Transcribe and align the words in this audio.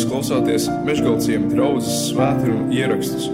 Jūs 0.00 0.08
klausāties 0.08 0.66
Meškāļu 0.86 1.50
draugas 1.50 1.88
svētkrājuma 2.06 2.72
ierakstus. 2.72 3.26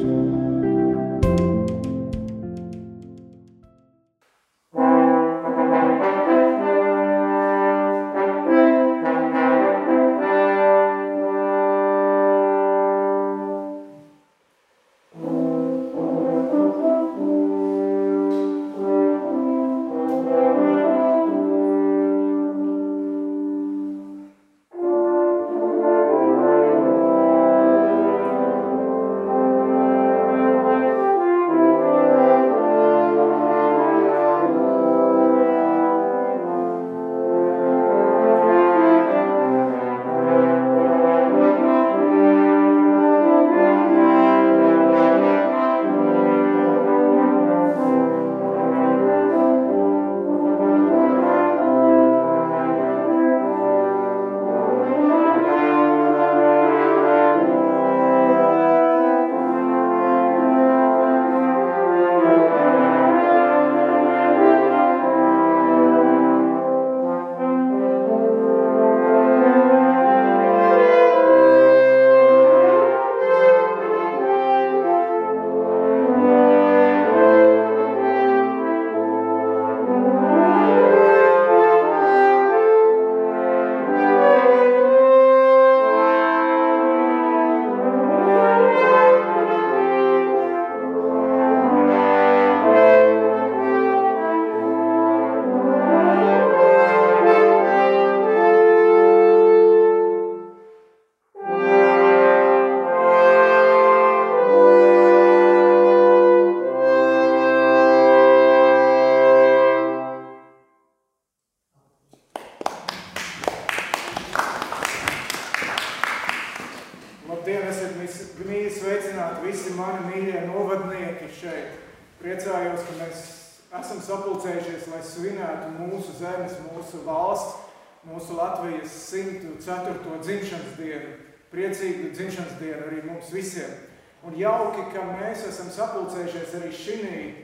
Mēs 135.26 135.42
esam 135.48 135.70
sapulcējušies 135.75 136.53
arī 136.60 136.69
šī 136.75 136.97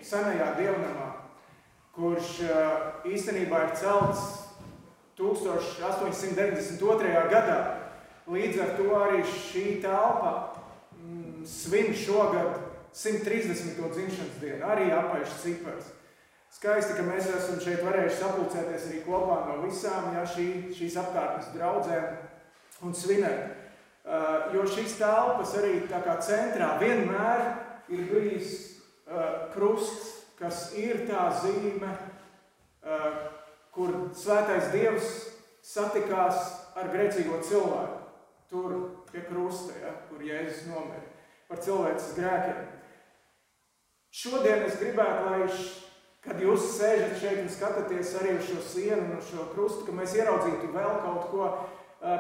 senajā 0.07 0.49
dievnamā, 0.59 1.09
kurš 1.97 2.29
īstenībā 3.11 3.59
ir 3.67 3.73
celts 3.81 4.23
1892. 5.19 7.25
gadā. 7.33 7.61
Līdz 8.31 8.57
ar 8.63 8.71
to 8.79 8.87
arī 8.95 9.21
šī 9.27 9.83
telpa 9.83 10.33
mm, 10.95 11.43
svin 11.49 11.91
šogad 11.95 12.51
130. 12.95 13.75
dzimšanas 13.75 14.39
dienu, 14.39 14.63
arī 14.63 14.93
apaišs 14.95 15.43
cipars. 15.43 15.87
Skaisti, 16.53 16.93
ka 16.95 17.03
mēs 17.03 17.27
esam 17.33 17.61
šeit 17.65 17.81
varējuši 17.83 18.21
sapulcēties 18.21 18.87
arī 18.91 18.99
kopā 19.07 19.37
no 19.49 19.55
visām 19.65 20.15
ja, 20.15 20.23
šī, 20.29 20.75
šīs 20.77 20.95
apkārtnes 21.01 21.49
draudzēm 21.57 22.07
un 22.87 22.95
svinēt. 22.95 23.41
Uh, 24.03 24.51
jo 24.51 24.65
šīs 24.67 24.97
telpas 24.99 25.53
arī 25.61 25.77
tā 25.87 26.01
kā 26.03 26.17
centrā 26.27 26.73
vienmēr 26.81 27.43
ir 27.93 28.09
bijis 28.11 28.55
uh, 29.07 29.53
krusts, 29.55 30.11
kas 30.39 30.73
ir 30.79 31.05
tā 31.09 31.29
zīme, 31.43 31.93
uh, 32.83 33.09
kur 33.73 33.95
svētais 34.17 34.73
Dievs 34.75 35.13
satikās 35.65 36.41
ar 36.77 36.91
grēcīgo 36.93 37.41
cilvēku. 37.47 37.99
Tur 38.53 38.75
pie 39.09 39.23
krusta, 39.25 39.73
ja, 39.81 39.95
kur 40.11 40.21
Jēzus 40.25 40.67
nomira 40.69 41.07
par 41.49 41.61
cilvēces 41.65 42.17
grēkiem. 42.17 42.67
Šodien 44.13 44.67
es 44.67 44.77
gribētu, 44.81 45.31
lai, 45.31 45.47
kad 46.25 46.41
jūs 46.41 46.67
sēžat 46.77 47.17
šeit 47.21 47.41
un 47.43 47.51
skatāties 47.53 48.13
arī 48.21 48.37
uz 48.39 48.51
šo 48.51 48.59
sienu 48.65 49.17
un 49.17 49.23
šo 49.25 49.47
krustu, 49.55 49.87
ka 49.87 49.95
mēs 49.97 50.17
ieraudzītu 50.19 50.69
vēl 50.75 50.99
kaut 51.05 51.31
ko, 51.33 51.49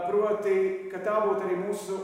proti, 0.08 0.56
ka 0.92 1.02
tā 1.04 1.18
būtu 1.26 1.46
arī 1.46 1.58
mūsu 1.60 1.98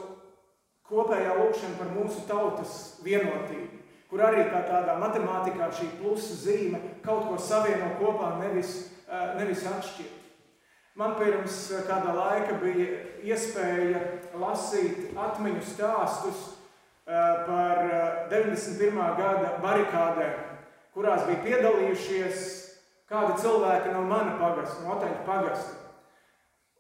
kopējā 0.89 1.35
lūkšana 1.39 1.79
par 1.79 1.91
mūsu 1.95 2.25
tautas 2.29 2.75
vienotību, 3.05 3.81
kur 4.11 4.23
arī 4.25 4.47
kā 4.49 4.63
tādā 4.69 4.97
matemātikā 5.01 5.71
šī 5.77 5.89
plusa 6.01 6.37
zīme 6.43 6.81
kaut 7.05 7.29
ko 7.29 7.39
savieno 7.41 7.95
kopā, 8.01 8.37
nevis, 8.43 8.91
eh, 9.09 9.35
nevis 9.39 9.67
atšķirt. 9.69 10.15
Man 10.99 11.15
pirms 11.21 11.59
eh, 11.73 11.83
kāda 11.89 12.15
laika 12.17 12.59
bija 12.63 13.03
iespēja 13.23 14.01
lasīt 14.35 15.13
atmiņu 15.17 15.65
stāstus 15.75 16.55
par 17.09 17.79
91. 18.29 18.99
gada 19.17 19.55
barikādēm, 19.63 20.43
kurās 20.93 21.23
bija 21.25 21.41
piedalījušies 21.47 22.43
kādi 23.09 23.39
cilvēki 23.43 23.95
no 23.95 24.03
mana 24.09 24.37
pagasta, 24.41 24.83
no 24.85 24.97
Otaņa 24.97 25.23
pagasta. 25.25 25.79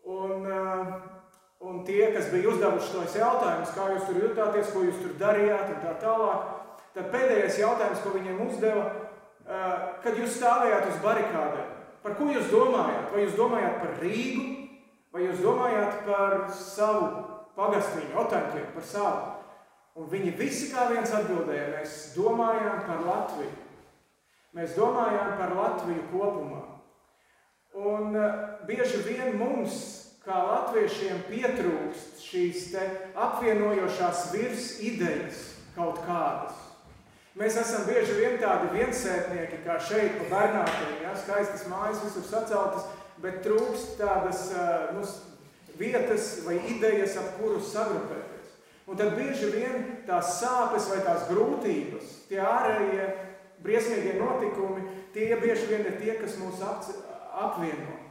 Un, 0.08 0.46
eh, 0.46 1.17
un 1.60 1.82
tie, 1.84 2.12
kas 2.14 2.30
bija 2.32 2.52
uzdevuši 2.52 2.92
tos 2.94 3.16
jautājumus, 3.18 3.74
kā 3.74 3.88
jūs 3.92 4.06
tur 4.08 4.20
jutāties, 4.22 4.70
ko 4.72 4.84
jūs 4.86 5.00
tur 5.02 5.16
darījāt 5.20 5.72
un 5.74 5.80
tā 5.82 5.94
tālāk, 6.02 6.52
tad 6.94 7.10
pēdējais 7.14 7.58
jautājums, 7.62 8.04
ko 8.04 8.14
viņiem 8.14 8.44
uzdeva, 8.46 8.84
kad 10.04 10.18
jūs 10.18 10.36
stāvējāt 10.38 10.90
uz 10.92 11.00
barikādēm, 11.02 11.74
par 12.04 12.14
ko 12.18 12.28
jūs 12.30 12.50
domājāt? 12.52 13.10
Vai 13.12 13.24
jūs 13.24 13.36
domājāt 13.38 13.80
par 13.82 13.98
Rīgu, 14.02 14.46
vai 15.14 15.24
jūs 15.26 15.42
domājāt 15.42 16.00
par 16.06 16.38
savu 16.54 17.08
pagastiņu, 17.58 18.14
otaņķiem, 18.22 18.72
par 18.76 18.86
savu? 18.86 19.34
Un 19.98 20.06
viņi 20.12 20.34
visi 20.38 20.68
kā 20.70 20.86
viens 20.92 21.10
atbildēja, 21.10 21.72
mēs 21.74 21.94
domājām 22.14 22.84
par 22.86 23.00
Latviju. 23.02 23.54
Mēs 24.54 24.76
domājām 24.78 25.32
par 25.40 25.56
Latviju 25.58 26.04
kopumā. 26.12 26.60
Un 27.78 28.14
bieži 28.68 29.02
vien 29.04 29.34
mums 29.40 30.07
kā 30.28 30.38
latviešiem 30.44 31.22
pietrūkst 31.30 32.20
šīs 32.20 32.64
apvienojošās 33.16 34.26
virs 34.34 34.70
idejas 34.84 35.44
kaut 35.76 36.02
kādas. 36.04 36.56
Mēs 37.38 37.56
esam 37.60 37.86
bieži 37.86 38.16
vien 38.18 38.36
tādi 38.42 38.72
viensētnieki, 38.74 39.62
kā 39.64 39.78
šeit 39.80 40.18
pa 40.18 40.26
Bernātiem, 40.32 40.96
ja, 41.04 41.14
skaistas 41.16 41.68
mājas 41.70 42.02
visur 42.02 42.26
saceltas, 42.26 42.88
bet 43.22 43.40
trūkst 43.44 43.94
tādas 44.00 44.48
nu, 44.96 45.04
vietas 45.78 46.32
vai 46.44 46.58
idejas, 46.74 47.14
ap 47.20 47.38
kuru 47.38 47.62
sagrupēties. 47.62 48.50
Un 48.88 48.98
tad 48.98 49.14
bieži 49.14 49.52
vien 49.54 49.86
tās 50.08 50.34
sāpes 50.40 50.90
vai 50.90 50.98
tās 51.06 51.28
grūtības, 51.30 52.12
tie 52.28 52.42
ārējie 52.42 53.06
briesmīgie 53.62 54.18
notikumi, 54.18 54.84
tie 55.14 55.30
bieži 55.38 55.70
vien 55.70 55.86
ir 55.86 55.96
tie, 56.02 56.18
kas 56.18 56.36
mūs 56.42 56.60
apvieno 56.66 58.07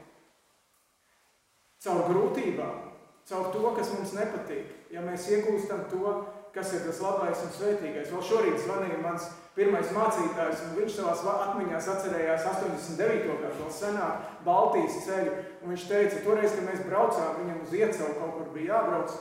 caur 1.88 2.04
grūtībām, 2.12 2.84
caur 3.30 3.52
to, 3.56 3.64
kas 3.80 3.94
mums 3.96 4.14
nepatīk. 4.18 4.76
Ja 4.92 5.04
mēs 5.04 5.28
iegūstam 5.32 5.88
to, 5.92 6.14
kas 6.56 6.72
ir 6.76 6.86
tas 6.88 7.02
labais 7.04 7.44
un 7.44 7.52
svētīgais. 7.56 8.12
Vēl 8.12 8.24
šorīt 8.30 8.64
zvanīja 8.64 9.00
mans 9.04 9.28
pirmais 9.58 9.90
mācītājs, 9.94 10.64
un 10.68 10.78
viņš 10.78 11.00
savās 11.00 11.24
atmiņās 11.32 11.90
atcerējās 11.94 12.48
89. 12.52 13.28
gadu, 13.42 13.54
vēl 13.60 13.74
senāk 13.74 14.32
Baltijas 14.46 15.00
ceļu, 15.06 15.36
un 15.62 15.74
viņš 15.74 15.86
teica, 15.90 16.24
toreiz, 16.26 16.56
kad 16.56 16.66
mēs 16.68 16.86
braucām, 16.86 17.40
viņam 17.42 17.62
uz 17.66 17.76
iecevu 17.78 18.16
kaut 18.20 18.36
kur 18.38 18.52
bija 18.56 18.76
jābrauc 18.76 19.16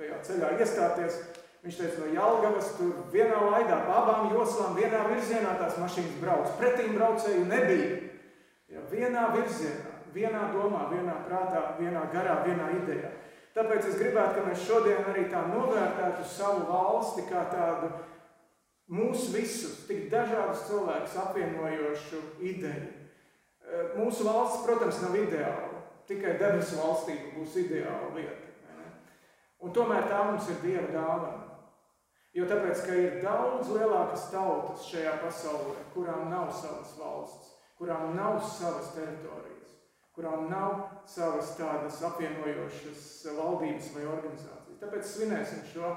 tajā 0.00 0.20
ceļā 0.28 0.52
iestāties. 0.58 1.22
Viņš 1.62 1.76
teica, 1.78 2.00
no 2.02 2.08
Jālgavas 2.10 2.72
tur 2.74 2.94
vienā 3.12 3.38
laidā, 3.46 3.76
pa 3.86 4.00
abām 4.00 4.32
joslām, 4.34 4.74
vienā 4.74 5.04
virzienā 5.12 5.52
tās 5.60 5.76
mašīnas 5.78 6.16
brauc. 6.18 6.56
Pretīm 6.58 6.96
braucēju 6.96 7.44
nebija. 7.46 8.00
Ja, 8.72 8.82
vienā 8.90 9.28
virzienā, 9.36 9.91
vienā 10.14 10.48
domā, 10.54 10.86
vienā 10.92 11.18
prātā, 11.26 11.64
vienā 11.80 12.06
garā, 12.12 12.40
vienā 12.46 12.70
idejā. 12.82 13.10
Tāpēc 13.52 13.90
es 13.90 13.98
gribētu, 14.00 14.38
ka 14.38 14.46
mēs 14.46 14.64
šodien 14.64 15.08
arī 15.10 15.26
tā 15.32 15.42
novērtētu 15.50 16.24
savu 16.24 16.64
valsti 16.70 17.26
kā 17.28 17.44
tādu 17.52 17.90
mūsu 18.92 19.32
visus, 19.34 19.82
tik 19.88 20.06
dažādus 20.12 20.64
cilvēkus 20.70 21.18
apvienojošu 21.26 22.22
ideju. 22.48 22.88
Mūsu 23.96 24.24
valsts, 24.28 24.64
protams, 24.66 25.02
nav 25.04 25.16
ideāla. 25.20 25.82
Tikai 26.08 26.38
debesu 26.40 26.80
valstība 26.80 27.36
būs 27.36 27.60
ideāla 27.62 28.10
lieta. 28.16 28.50
Un 29.62 29.70
tomēr 29.70 30.08
tā 30.10 30.24
mums 30.26 30.48
ir 30.50 30.58
Dieva 30.64 30.88
dāvana. 30.90 31.52
Jo 32.32 32.46
tāpēc, 32.48 32.80
ka 32.86 32.94
ir 32.96 33.18
daudz 33.22 33.68
lielākas 33.70 34.30
tautas 34.32 34.86
šajā 34.88 35.18
pasaulē, 35.20 35.82
kurām 35.92 36.30
nav 36.32 36.48
savas 36.56 36.94
valsts, 36.96 37.52
kurām 37.76 38.14
nav 38.16 38.38
savas 38.48 38.88
teritorijas, 38.96 39.61
kurām 40.16 40.48
nav 40.50 41.04
savas 41.08 41.54
tādas 41.56 42.02
apvienojošas 42.04 43.06
valdības 43.36 43.92
vai 43.94 44.08
organizācijas. 44.16 44.80
Tāpēc 44.82 45.08
svinēsim 45.08 45.64
šo 45.72 45.94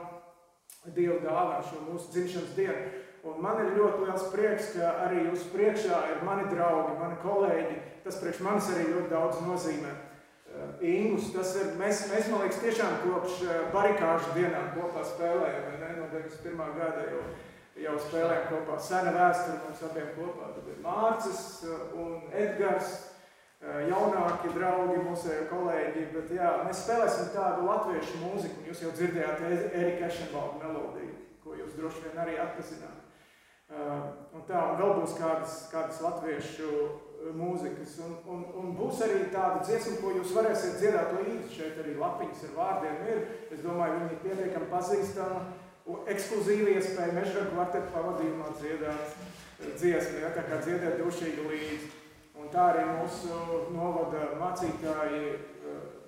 Dievu 0.85 1.17
dāvanu, 1.23 1.65
šo 1.65 1.79
mūsu 1.87 2.11
dzimšanas 2.13 2.51
dienu. 2.57 3.03
Un 3.25 3.39
man 3.41 3.57
ir 3.63 3.71
ļoti 3.73 4.03
liels 4.05 4.25
prieks, 4.29 4.67
ka 4.75 4.91
arī 5.07 5.23
jūs 5.25 5.47
priekšā 5.49 6.01
ir 6.11 6.19
mani 6.27 6.45
draugi, 6.51 6.93
mani 6.99 7.17
kolēģi. 7.23 7.77
Tas 8.05 8.19
priekš 8.21 8.43
manis 8.45 8.67
arī 8.69 8.91
ļoti 8.91 9.09
daudz 9.09 9.39
nozīmē. 9.47 9.93
Ingus, 10.85 11.31
tas 11.33 11.55
ir, 11.57 11.73
mēs, 11.79 12.05
mēs, 12.11 12.29
man 12.31 12.45
liekas, 12.45 12.61
tiešām 12.61 12.99
kopš 13.01 13.41
barikāžu 13.73 14.35
dienām 14.37 14.69
kopā 14.75 15.01
spēlējam, 15.09 15.65
vai 15.71 15.79
ne, 15.81 15.89
no 15.97 16.05
91. 16.13 16.77
gada 16.77 17.07
jau, 17.09 17.23
jau 17.81 17.95
spēlējam 18.05 18.45
kopā. 18.51 18.77
Sena 18.85 19.15
vēsture 19.17 19.57
mums 19.65 19.83
abiem 19.89 20.13
kopā, 20.19 20.53
tad 20.55 20.69
ir 20.71 20.79
Mārcis 20.85 21.43
un 21.97 22.29
Edgars, 22.29 22.93
jaunāki 23.65 24.51
draugi, 24.55 24.99
mūsu 25.05 25.39
kolēģi, 25.49 26.05
bet 26.13 26.35
jā, 26.35 26.51
mēs 26.67 26.83
spēlēsim 26.85 27.31
tādu 27.33 27.65
latviešu 27.69 28.21
mūziku, 28.21 28.67
jūs 28.69 28.83
jau 28.85 28.91
dzirdējāt 28.93 29.41
Erika 29.47 30.09
Ešenvalda 30.09 30.61
melodiju, 30.61 31.15
ko 31.43 31.57
jūs 31.57 31.73
droši 31.79 32.05
vien 32.05 32.21
arī 32.21 32.37
atpazināt. 32.43 33.01
Un 34.35 34.45
tā, 34.45 34.61
un 34.61 34.77
vēl 34.77 34.93
būs 34.99 35.17
kādas, 35.17 35.57
kādas 35.71 35.97
latviešu 36.05 36.69
mūzikas. 37.33 37.97
Un, 38.05 38.15
un, 38.29 38.43
un 38.61 38.73
būs 38.77 39.01
arī 39.05 39.23
tāda 39.33 39.63
dziesma, 39.65 39.97
ko 40.01 40.13
jūs 40.19 40.33
varēsiet 40.35 40.77
dziedāt 40.81 41.15
līdzi. 41.17 41.53
Šeit 41.55 41.79
arī 41.81 41.95
lapiņas 41.97 42.43
ar 42.45 42.55
vārdiem 42.59 42.99
ir. 43.09 43.23
Es 43.49 43.63
domāju, 43.65 43.97
viņi 43.97 44.13
ir 44.13 44.23
pietiekami 44.25 44.69
pazīstama. 44.69 45.41
Ekskluzīva 46.13 46.77
iespēja 46.77 47.13
mežra 47.13 47.45
kvartetu 47.51 47.93
pavadījumā 47.93 48.53
dziedāt 48.59 49.17
dziesmu, 49.65 50.21
ja, 50.23 50.31
tā 50.33 50.45
kā 50.47 50.57
dziedēt 50.65 50.97
dušīgi 51.01 51.45
līdzi. 51.49 52.04
Un 52.45 52.51
tā 52.53 52.65
arī 52.69 52.83
mūsu 52.85 53.35
novada 53.73 54.35
mācītāji 54.37 55.29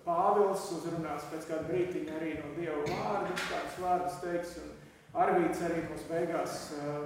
Pāvils 0.05 0.67
uzrunās 0.75 1.23
pēc 1.31 1.47
kāda 1.49 1.65
brītiņa 1.65 2.13
arī 2.13 2.35
no 2.37 2.51
Dieva 2.53 2.83
vārda, 2.85 3.31
kādas 3.39 3.79
vārdas 3.81 4.19
teiks, 4.21 4.51
un 4.61 5.17
Arvīts 5.17 5.63
arī 5.65 5.81
mūs 5.87 6.03
beigās 6.05 6.59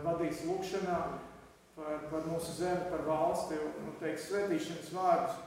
vadīs 0.04 0.42
lūkšanā 0.50 0.98
par, 1.78 2.04
par 2.12 2.28
mūsu 2.28 2.58
zemi, 2.58 2.90
par 2.92 3.06
valsti 3.08 3.62
un, 3.64 3.72
un 3.86 3.96
teiks 4.04 4.28
svētīšanas 4.28 4.92
vārdus. 4.98 5.40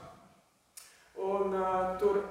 Un 1.29 1.53
uh, 1.53 1.93
tur 2.01 2.23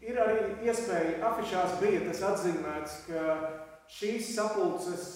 ir 0.00 0.24
arī 0.24 0.40
iespēja, 0.64 1.20
afišās 1.34 1.76
bija 1.84 2.00
tas 2.08 2.24
atzīmēts, 2.32 2.96
ka 3.10 3.36
šīs 3.92 4.32
sapulces 4.38 5.06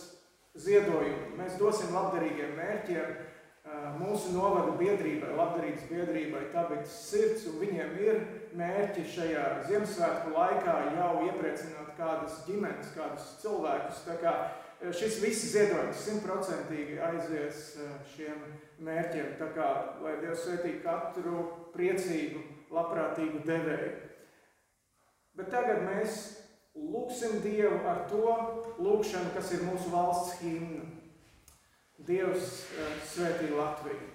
ziedojumu 0.68 1.40
mēs 1.40 1.56
dosim 1.58 1.96
labdarīgiem 1.96 2.54
mērķiem, 2.60 3.16
uh, 3.16 3.29
mūsu 4.00 4.32
novada 4.34 4.72
biedrībai, 4.78 5.34
labdarības 5.36 5.84
biedrībai 5.90 6.46
Tabitas 6.54 6.94
sirds, 7.10 7.46
un 7.50 7.60
viņiem 7.62 7.92
ir 8.02 8.24
mērķi 8.58 9.04
šajā 9.14 9.44
Ziemassvētku 9.68 10.34
laikā 10.34 10.76
jau 10.96 11.12
iepriecināt 11.28 11.94
kādas 11.98 12.40
ģimenes, 12.48 12.90
kādus 12.96 13.28
cilvēkus, 13.42 14.02
tā 14.08 14.18
kā 14.22 14.34
šis 14.96 15.18
viss 15.20 15.50
ziedojums 15.52 16.04
simtprocentīgi 16.06 16.98
aizies 17.04 17.64
eh, 17.80 17.96
šiem 18.14 18.44
mērķiem. 18.86 19.34
Tā 19.40 19.50
kā, 19.56 19.68
lai 20.04 20.16
Dievs 20.22 20.46
svētī 20.46 20.78
katru 20.84 21.44
priecīgu, 21.74 22.42
labprātīgu 22.72 23.42
devēju. 23.48 23.90
Bet 25.36 25.50
tagad 25.52 25.84
mēs 25.84 26.22
lūksim 26.74 27.40
Dievu 27.44 27.82
ar 27.88 28.06
to 28.10 28.36
lūkšanu, 28.80 29.34
kas 29.36 29.52
ir 29.56 29.66
mūsu 29.68 29.92
valsts 29.92 30.40
himna. 30.40 30.99
Dievs 32.06 32.46
eh, 32.78 32.94
svētī 33.06 33.50
Latviju. 33.52 34.08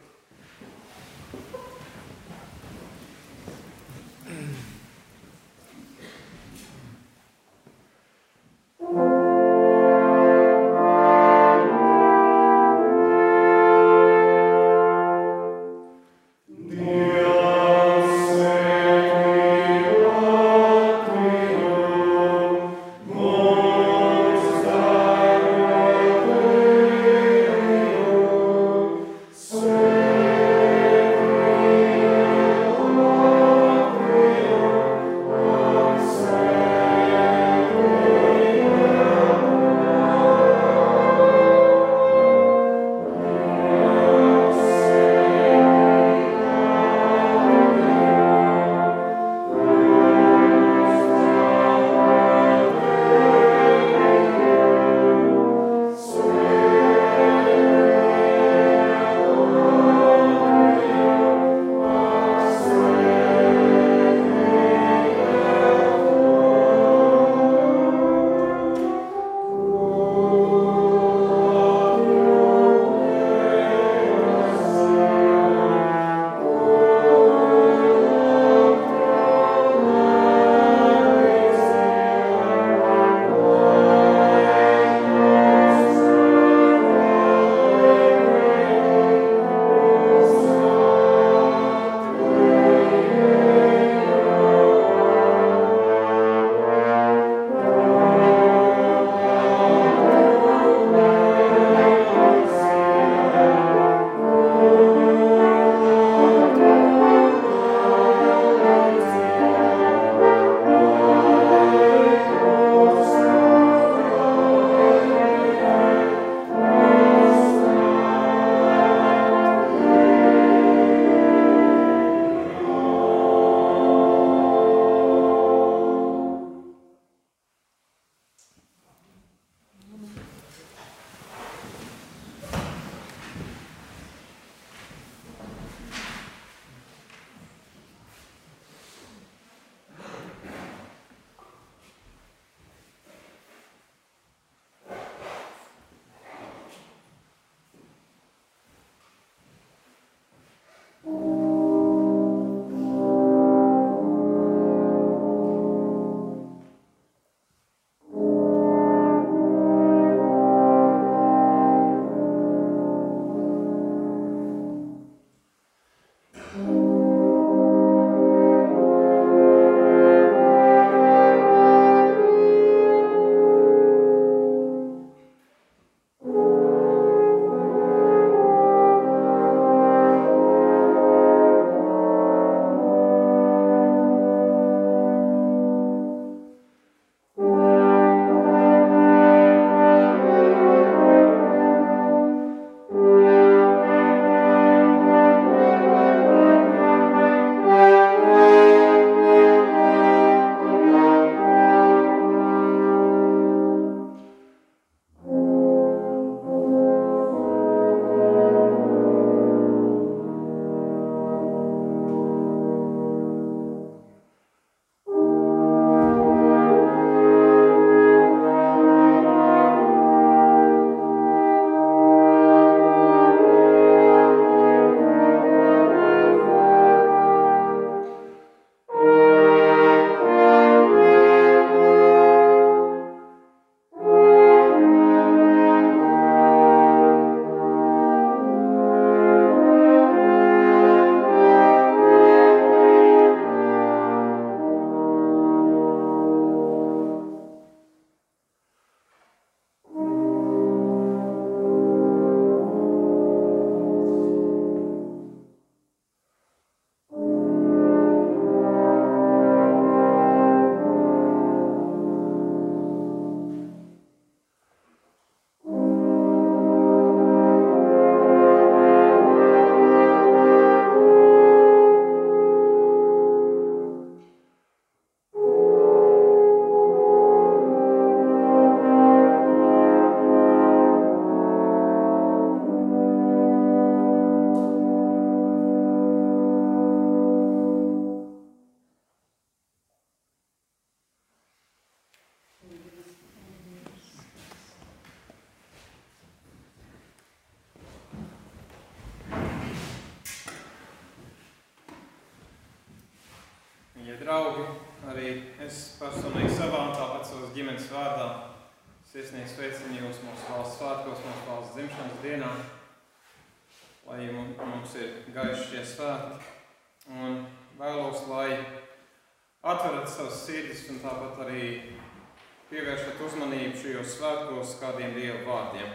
Pievēršat 323.15 323.21
uzmanību 323.23 323.77
šajos 323.79 324.15
svētkos 324.17 324.79
kādiem 324.79 325.13
Dieva 325.15 325.43
vārdiem. 325.45 325.91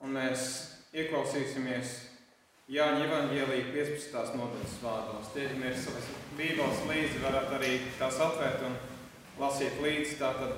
Un 0.00 0.14
mēs 0.14 0.44
ieklausīsimies 0.92 2.08
Jāņa 2.70 3.04
Evangelija 3.04 3.66
15. 3.74 4.36
nodaļas 4.38 4.76
vārdos. 4.82 5.32
Tiecamies 5.34 5.84
savas 5.84 6.06
bībeles 6.38 6.84
līdzi, 6.86 7.20
varat 7.24 7.52
arī 7.58 7.80
tās 7.98 8.20
atvērt 8.22 8.62
un 8.68 8.76
lasīt 9.40 9.80
līdzi. 9.82 10.16
Tātad 10.20 10.56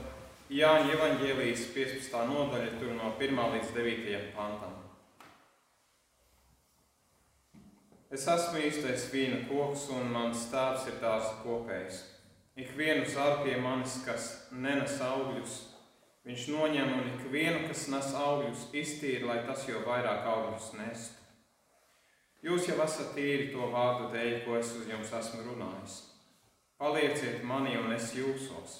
Jāņa 0.52 0.94
Evangelijas 0.94 1.66
15. 1.74 2.22
nodaļa 2.28 2.78
tur 2.78 2.94
no 2.94 3.14
1. 3.18 3.42
līdz 3.56 3.74
9. 3.74 4.22
pantam. 4.36 4.78
Es 8.12 8.28
esmu 8.28 8.60
īstais 8.60 9.08
vīna 9.08 9.46
koks 9.48 9.88
un 9.96 10.12
mans 10.12 10.50
tēvs 10.52 10.90
ir 10.92 11.00
tās 11.00 11.32
kopējs. 11.42 12.02
Ik 12.52 12.74
vienu 12.76 13.06
zāru 13.08 13.46
pie 13.46 13.54
manis, 13.64 13.94
kas 14.04 14.24
nenes 14.52 14.98
augļus, 15.00 15.54
viņš 16.28 16.42
noņem 16.52 16.90
un 16.98 17.06
ik 17.14 17.22
vienu, 17.32 17.62
kas 17.64 17.86
nes 17.88 18.10
augļus, 18.12 18.66
iztīra, 18.76 19.30
lai 19.30 19.38
tas 19.46 19.62
jau 19.64 19.80
vairāk 19.86 20.26
augļus 20.28 20.66
nestu. 20.76 21.22
Jūs 22.44 22.68
jau 22.68 22.76
esat 22.84 23.14
tīri 23.16 23.46
to 23.54 23.70
vārdu 23.72 24.10
dēļ, 24.12 24.42
ko 24.44 24.58
es 24.58 24.74
uz 24.76 24.90
jums 24.90 25.14
esmu 25.16 25.46
runājis. 25.46 25.94
Palieciet 26.76 27.40
manī 27.46 27.78
un 27.80 27.94
es 27.96 28.10
jūsos. 28.18 28.76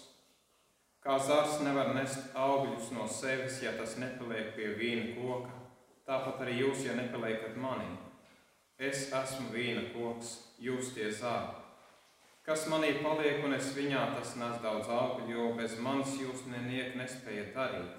Kā 1.00 1.16
zars 1.22 1.56
nevar 1.64 1.94
nest 1.96 2.36
augļus 2.36 2.92
no 2.92 3.08
sevis, 3.08 3.62
ja 3.64 3.72
tas 3.78 3.96
nepaliek 4.02 4.52
pie 4.58 4.68
vīna 4.76 5.14
koka, 5.16 5.56
tāpat 6.04 6.44
arī 6.44 6.60
jūs, 6.60 6.84
ja 6.84 6.98
nepaliekat 7.00 7.56
manī. 7.56 7.88
Es 8.76 9.08
esmu 9.16 9.48
vīna 9.56 9.88
koks, 9.96 10.36
jūs 10.60 10.92
tie 10.98 11.08
zāri. 11.08 11.61
Kas 12.42 12.64
manī 12.66 12.96
paliek 12.98 13.44
un 13.46 13.52
es 13.54 13.68
viņā, 13.76 14.00
tas 14.16 14.32
nes 14.34 14.56
daudz 14.64 14.88
augļu, 14.90 15.28
jo 15.30 15.50
bez 15.54 15.76
manis 15.78 16.16
jūs 16.18 16.40
neniek 16.50 16.96
nespējat 16.98 17.52
darīt. 17.54 17.92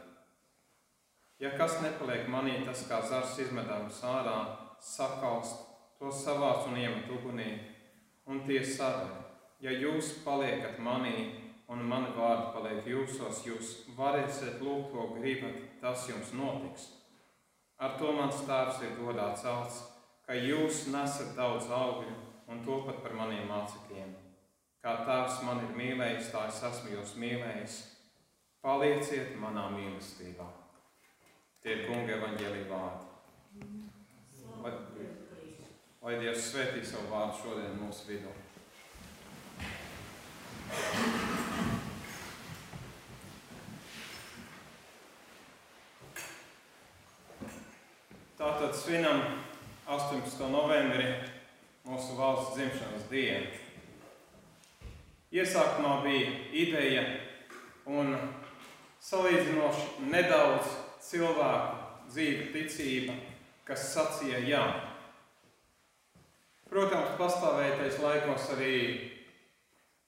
Ja 1.39 1.53
kas 1.55 1.77
nepaliek 1.79 2.27
manī, 2.31 2.57
tas 2.67 2.81
kā 2.89 2.99
zars 3.07 3.37
izmetams 3.39 4.01
ārā, 4.03 4.35
sakalst, 4.83 5.61
to 5.99 6.11
savāc 6.11 6.67
un 6.67 6.75
iemet 6.81 7.07
ugunī, 7.11 7.53
un 8.27 8.43
tie 8.47 8.59
sadara. 8.67 9.21
Ja 9.63 9.71
jūs 9.71 10.11
paliekat 10.25 10.75
manī, 10.83 11.15
un 11.71 11.85
mani 11.87 12.11
vārdi 12.17 12.51
paliek 12.57 12.89
jūsos, 12.91 13.45
jūs 13.47 13.71
varēsiet 13.95 14.59
lūgt, 14.59 14.91
ko 14.91 15.07
gribat, 15.15 15.63
tas 15.79 16.03
jums 16.11 16.35
notiks. 16.35 16.89
Ar 17.79 17.95
to 17.99 18.11
mans 18.19 18.43
tēvs 18.43 18.83
ir 18.83 18.99
godā 18.99 19.31
celts, 19.39 19.79
ka 20.27 20.35
jūs 20.35 20.89
nesat 20.91 21.31
daudz 21.39 21.71
augļu 21.71 22.19
un 22.51 22.61
to 22.67 22.83
pat 22.89 22.99
par 23.07 23.15
maniem 23.23 23.47
mācekļiem. 23.47 24.22
Kā 24.83 24.97
tēvs 25.07 25.37
man 25.47 25.61
ir 25.63 25.69
mīlējis, 25.77 26.33
tā 26.33 26.41
es 26.49 26.57
esmu 26.67 26.89
jūs 26.91 27.13
mīlējis. 27.15 27.75
Palieciet 28.59 29.37
manā 29.39 29.69
mīlestībā. 29.71 30.43
Tie 31.63 31.71
ir 31.77 31.85
kunga 31.87 32.17
evaņģēlī 32.17 32.65
vārdi. 32.67 33.69
Lai, 34.65 34.73
lai 36.03 36.17
Dievs 36.19 36.49
svētī 36.49 36.83
savu 36.83 37.07
vārdu 37.13 37.39
šodien 37.45 37.79
mūsu 37.79 38.11
vidū. 38.11 38.35
Tātad 48.35 48.75
svinam 48.75 49.29
18. 49.87 50.49
novembrī 50.51 51.11
mūsu 51.87 52.19
valsts 52.19 52.57
dzimšanas 52.57 53.07
dienu. 53.11 53.62
Iesākumā 55.33 55.99
bija 56.05 56.31
ideja 56.53 57.03
un 57.89 58.13
salīdzinoši 59.01 60.09
nedaudz 60.13 60.73
cilvēku 61.09 62.09
dzīve 62.13 62.51
ticība 62.53 63.15
kas 63.67 63.85
sacīja 63.93 64.41
jā. 64.47 64.63
Protams, 66.67 67.15
pastāvēja 67.19 67.77
tais 67.79 67.99
laikos 68.01 68.49
arī 68.55 68.75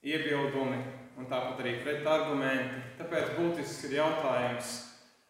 iebildumi 0.06 0.80
un 1.16 1.28
tāpat 1.30 1.62
arī 1.62 1.76
pretargumenti. 1.84 2.82
Tāpēc 2.98 3.32
būtisks 3.38 3.86
ir 3.88 3.98
jautājums, 4.00 4.72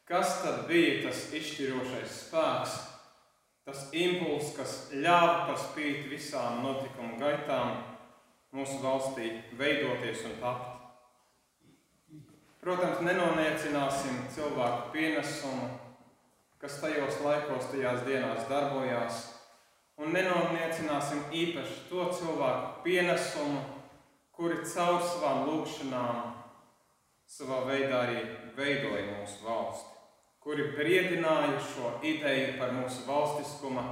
kas 0.09 0.41
tad 0.43 0.65
bija 0.71 1.05
tas 1.07 1.27
izšķirošais 1.37 2.17
spēks, 2.25 2.77
tas 3.67 3.85
impulss, 3.95 4.55
kas 4.57 4.75
ļāva 4.95 5.47
par 5.51 5.61
spīti 5.61 6.09
visām 6.11 6.65
notikumu 6.65 7.21
gaitām 7.21 7.96
mūsu 8.57 8.81
valstī 8.83 9.31
veidoties 9.59 10.25
un 10.31 10.39
tapt. 10.43 10.73
Protams, 12.65 13.03
nenoniecināsim 13.07 14.25
cilvēku 14.35 14.95
pienesumu 14.97 15.75
kas 16.59 16.81
tajos 16.81 17.21
laikos, 17.23 17.69
tajās 17.71 18.01
dienās 18.07 18.47
darbojās, 18.49 19.19
un 20.01 20.15
nenoniecināsim 20.17 21.29
īpaši 21.31 21.85
to 21.91 22.09
cilvēku 22.19 22.83
pienesumu, 22.87 23.61
kuri 24.37 24.65
caur 24.65 24.99
savām 25.05 25.45
lūgšanām 25.51 26.33
savā 27.37 27.61
veidā 27.69 28.03
arī 28.07 28.25
veidoja 28.57 29.05
mūsu 29.13 29.45
valsti, 29.45 29.95
kuri 30.41 30.71
briedināja 30.75 31.61
šo 31.71 31.95
ideju 32.03 32.57
par 32.59 32.75
mūsu 32.77 33.07
valstiskuma 33.07 33.87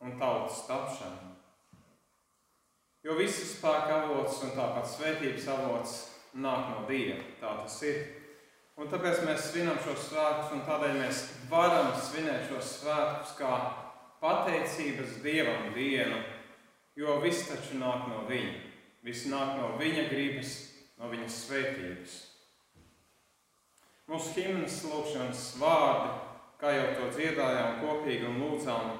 un 0.00 0.16
tautas 0.20 0.64
tapšanu. 0.68 1.29
Jo 3.04 3.16
visas 3.16 3.54
spēka 3.56 4.02
avots 4.04 4.42
un 4.44 4.50
tāpat 4.52 4.88
svētības 4.92 5.46
avots 5.48 5.92
nāk 6.36 6.72
no 6.74 6.82
Dieva. 6.88 7.22
Tā 7.40 7.54
tas 7.62 7.78
ir. 7.88 8.00
Un 8.80 8.88
tāpēc 8.92 9.22
mēs 9.24 9.50
svinam 9.50 9.78
šos 9.84 10.06
svētkus, 10.08 10.52
un 10.56 10.64
tādēļ 10.68 10.98
mēs 11.00 11.22
varam 11.50 11.90
svinēt 11.96 12.46
šos 12.48 12.76
svētkus 12.78 13.34
kā 13.40 13.54
pateicības 14.20 15.18
Dievam 15.24 15.72
dienu, 15.74 16.20
jo 16.96 17.18
viss 17.24 17.48
taču 17.48 17.80
nāk 17.80 18.06
no 18.12 18.24
Viņa. 18.28 18.56
Viss 19.04 19.28
nāk 19.32 19.56
no 19.56 19.74
Viņa 19.80 20.06
gribas, 20.12 20.54
no 21.00 21.08
Viņa 21.12 21.28
svētības. 21.32 22.16
Mūsu 24.10 24.34
himnas 24.36 24.80
lūkšanas 24.84 25.44
vārdi, 25.60 26.16
kā 26.60 26.72
jau 26.76 26.88
to 26.96 27.12
dziedājām 27.16 27.78
kopīgi 27.84 28.28
un 28.28 28.42
lūdzām, 28.44 28.96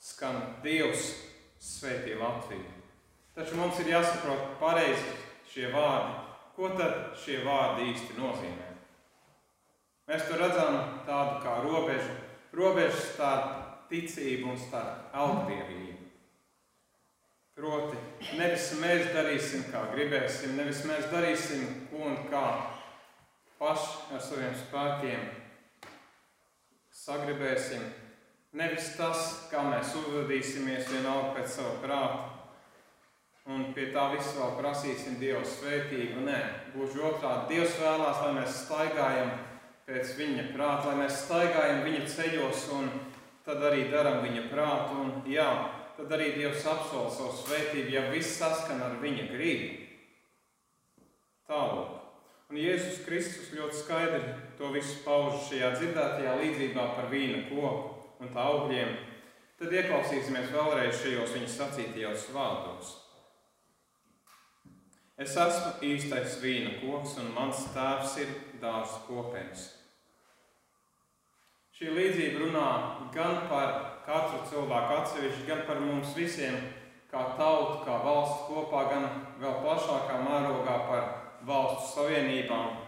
skan 0.00 0.38
Dievs 0.64 1.10
svētī 1.60 2.16
Latviju. 2.20 2.81
Taču 3.32 3.56
mums 3.56 3.78
ir 3.80 3.94
jāsaprot 3.94 4.58
pareizi 4.60 5.14
šie 5.48 5.70
vārdi. 5.72 6.18
Ko 6.52 6.68
tad 6.76 7.14
šie 7.16 7.38
vārdi 7.46 7.88
īsti 7.94 8.18
nozīmē? 8.18 8.66
Mēs 10.10 10.26
to 10.28 10.36
redzam 10.36 10.76
tādu 11.06 11.38
kā 11.40 11.54
robežu, 11.64 12.12
robežu 12.52 12.98
starp 13.00 13.88
ticību 13.88 14.50
un 14.52 14.58
starp 14.60 15.14
augstdievību. 15.16 15.96
Proti, 17.56 17.98
nevis 18.36 18.70
mēs 18.80 19.10
darīsim, 19.12 19.64
kā 19.72 19.86
gribēsim, 19.92 20.56
nevis 20.56 20.82
mēs 20.88 21.08
darīsim, 21.12 21.64
ko 21.90 22.06
un 22.08 22.20
kā 22.28 22.44
paši 23.60 24.14
ar 24.16 24.22
saviem 24.24 24.54
spēkiem 24.56 25.26
sagribēsim, 27.02 27.84
nevis 28.56 28.92
tas, 28.96 29.48
kā 29.52 29.64
mēs 29.68 29.92
uzvedīsimies 30.00 30.88
vienalga 30.92 31.34
pēc 31.36 31.56
sava 31.56 31.76
prāta, 31.84 32.31
un 33.50 33.72
pie 33.74 33.88
tā 33.94 34.08
visa 34.12 34.34
vēl 34.38 34.56
prasīsim 34.58 35.18
Dievu 35.20 35.42
svētību. 35.46 36.22
Nē, 36.26 36.40
gluži 36.74 37.02
otrādi, 37.02 37.56
Dievs 37.56 37.78
vēlās, 37.80 38.20
lai 38.22 38.34
mēs 38.38 38.60
staigājam 38.66 39.32
pēc 39.88 40.12
viņa 40.18 40.48
prāta, 40.54 40.90
lai 40.90 41.02
mēs 41.02 41.24
staigājam 41.24 41.82
viņa 41.86 42.02
ceļos 42.14 42.66
un 42.78 42.90
tad 43.46 43.64
arī 43.66 43.88
darām 43.90 44.22
viņa 44.22 44.46
prātu. 44.52 45.00
Un, 45.02 45.14
jā, 45.26 45.48
tad 45.98 46.14
arī 46.14 46.32
Dievs 46.36 46.66
apsola 46.70 47.10
savu 47.10 47.34
svētību, 47.42 47.90
ja 47.96 48.06
viss 48.12 48.38
saskan 48.38 48.82
ar 48.84 49.00
viņa 49.02 49.26
gribu. 49.32 49.74
Tālāk. 51.50 51.98
Un 52.52 52.58
Jēzus 52.60 53.00
Kristus 53.06 53.52
ļoti 53.56 53.78
skaidri 53.80 54.34
to 54.58 54.68
visu 54.74 54.98
pauž 55.06 55.46
šajā 55.48 55.70
dzirdētajā 55.72 56.34
līdzībā 56.36 56.84
par 56.98 57.08
vīna 57.08 57.46
koku 57.48 58.20
un 58.20 58.32
tā 58.34 58.44
augļiem. 58.44 58.92
Tad 59.56 59.72
ieklausīsimies 59.72 60.52
vēlreiz 60.52 61.00
šajos 61.00 61.32
viņa 61.32 61.48
sacītajos 61.48 62.28
vārdos. 62.34 63.01
Es 65.22 65.36
esmu 65.38 65.76
īstais 65.86 66.40
vīna 66.42 66.72
koks, 66.80 67.14
un 67.22 67.28
mans 67.36 67.60
tēvs 67.74 68.16
ir 68.24 68.30
dārza 68.62 69.02
kopējs. 69.06 69.68
Šī 71.78 71.92
līdzība 71.94 72.40
runā 72.42 72.68
gan 73.14 73.44
par 73.50 73.74
katru 74.06 74.40
cilvēku 74.50 74.96
atsevišķi, 74.96 75.44
gan 75.46 75.62
par 75.68 75.78
mums 75.82 76.14
visiem, 76.16 76.56
kā 77.12 77.22
tautu, 77.38 77.84
kā 77.86 78.00
valsts 78.02 78.48
kopā, 78.48 78.82
gan 78.90 79.06
vēl 79.42 79.60
plašāk 79.62 80.10
valstu 81.46 81.88
savienībām. 81.92 82.80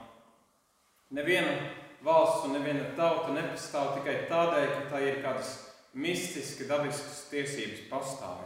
Neviena 1.14 1.54
valsts 2.02 2.48
un 2.48 2.56
neviena 2.58 2.90
tauta 2.98 3.34
nepastāv 3.34 3.94
tikai 3.98 4.24
tādēļ, 4.30 4.66
ka 4.74 4.82
tā 4.90 5.04
ir 5.06 5.22
kādas 5.24 5.54
mistiski 5.94 6.66
dabiskas 6.70 7.28
tiesības 7.30 7.86
pastāvēt. 7.92 8.43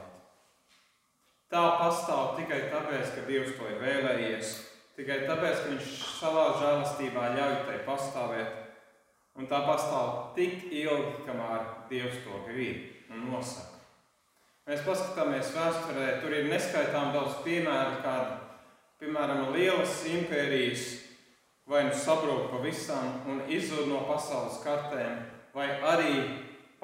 Tā 1.48 1.62
pastāv 1.80 2.34
tikai 2.37 2.66
tāpēc, 2.68 3.14
ka 3.14 3.22
Dievs 3.24 3.54
to 3.56 3.68
ir 3.70 3.78
vēlējies, 3.80 4.50
tikai 4.98 5.22
tāpēc, 5.24 5.62
ka 5.62 5.70
Viņš 5.72 5.94
savā 6.18 6.44
žēlastībā 6.61 7.30
ļauj 7.38 7.54
tai 7.70 7.78
pastāvēt, 7.87 8.58
un 9.40 9.48
tā 9.48 9.62
pastāv 9.64 10.34
tik 10.37 10.68
ilgi, 10.68 11.24
kamēr 11.24 11.64
Dievs 11.88 12.20
to 12.26 12.42
grib 12.50 13.14
un 13.14 13.30
nosaka. 13.30 13.78
Mēs 14.68 14.84
paskatāmies 14.84 15.54
vēsturē, 15.54 16.11
tur 16.20 16.34
ir 16.37 16.50
neskaitām 16.50 17.14
daudz 17.14 17.38
piemēru, 17.46 18.02
kāda, 18.04 18.34
piemēram, 19.00 19.46
lielas 19.54 20.02
impērijas 20.11 20.84
vai 21.68 21.87
nu 21.88 21.96
sabrūk 21.96 22.50
pavisam 22.52 23.24
un 23.28 23.40
izzūd 23.48 23.88
no 23.88 24.02
pasaules 24.08 24.61
kartēm, 24.61 25.24
vai 25.56 25.70
arī 25.94 26.12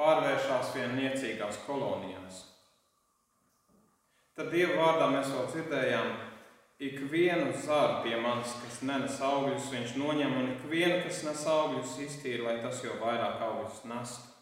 pārvēršas 0.00 0.72
vien 0.78 0.96
niecīgās 0.96 1.60
kolonijās. 1.68 2.53
Tad 4.34 4.48
Dieva 4.50 4.74
vārdā 4.80 5.06
mēs 5.12 5.28
vēl 5.30 5.44
dzirdējām, 5.46 6.08
ik 6.82 6.96
vienu 7.12 7.52
zāru 7.62 8.00
pie 8.02 8.16
manis, 8.18 8.56
kas 8.64 8.80
nenes 8.82 9.20
augļus, 9.22 9.68
viņš 9.70 9.94
noņem, 10.00 10.34
un 10.40 10.48
ik 10.56 10.64
vienu, 10.72 10.96
kas 11.04 11.20
nes 11.22 11.44
augļus, 11.52 11.92
iztīra, 12.02 12.48
lai 12.48 12.56
tas 12.64 12.82
jau 12.82 12.96
vairāk 12.98 13.44
augļus 13.46 13.84
nestu. 13.92 14.32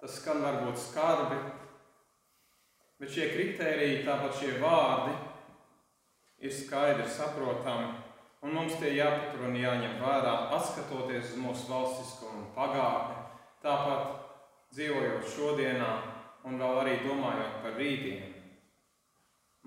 Tas 0.00 0.16
skan 0.22 0.40
varbūt 0.40 0.80
skarbi, 0.80 1.36
bet 2.96 3.12
šie 3.12 3.28
kriteriji, 3.34 4.02
tāpat 4.08 4.40
šie 4.40 4.56
vārdi, 4.62 5.12
ir 6.48 6.58
skaidri 6.64 7.08
saprotami, 7.12 7.92
un 8.40 8.56
mums 8.56 8.80
tie 8.80 8.96
jāpatur 8.96 9.50
un 9.50 9.58
jāņem 9.58 10.00
vērā, 10.00 10.36
atskatoties 10.56 11.34
uz 11.34 11.40
mūsu 11.44 11.68
valstiskumu 11.68 12.54
pagātni, 12.56 13.26
tāpat 13.60 14.14
dzīvojot 14.72 15.34
šodienā 15.34 15.96
un 16.48 16.58
vēl 16.60 16.82
arī 16.82 16.96
domājot 17.04 17.62
par 17.62 17.76
rītdienu. 17.76 18.34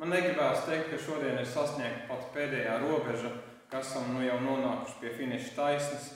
Man 0.02 0.10
negribās 0.16 0.64
teikt, 0.66 0.90
ka 0.90 0.98
šodien 0.98 1.38
ir 1.38 1.46
sasniegta 1.46 2.08
pat 2.10 2.32
pēdējā 2.34 2.80
robeža, 2.82 3.36
ka 3.70 3.84
esam 3.86 4.16
nu 4.16 4.24
jau 4.26 4.40
nonākuši 4.42 4.98
pie 5.02 5.12
finiša 5.20 5.52
taisnes. 5.58 6.08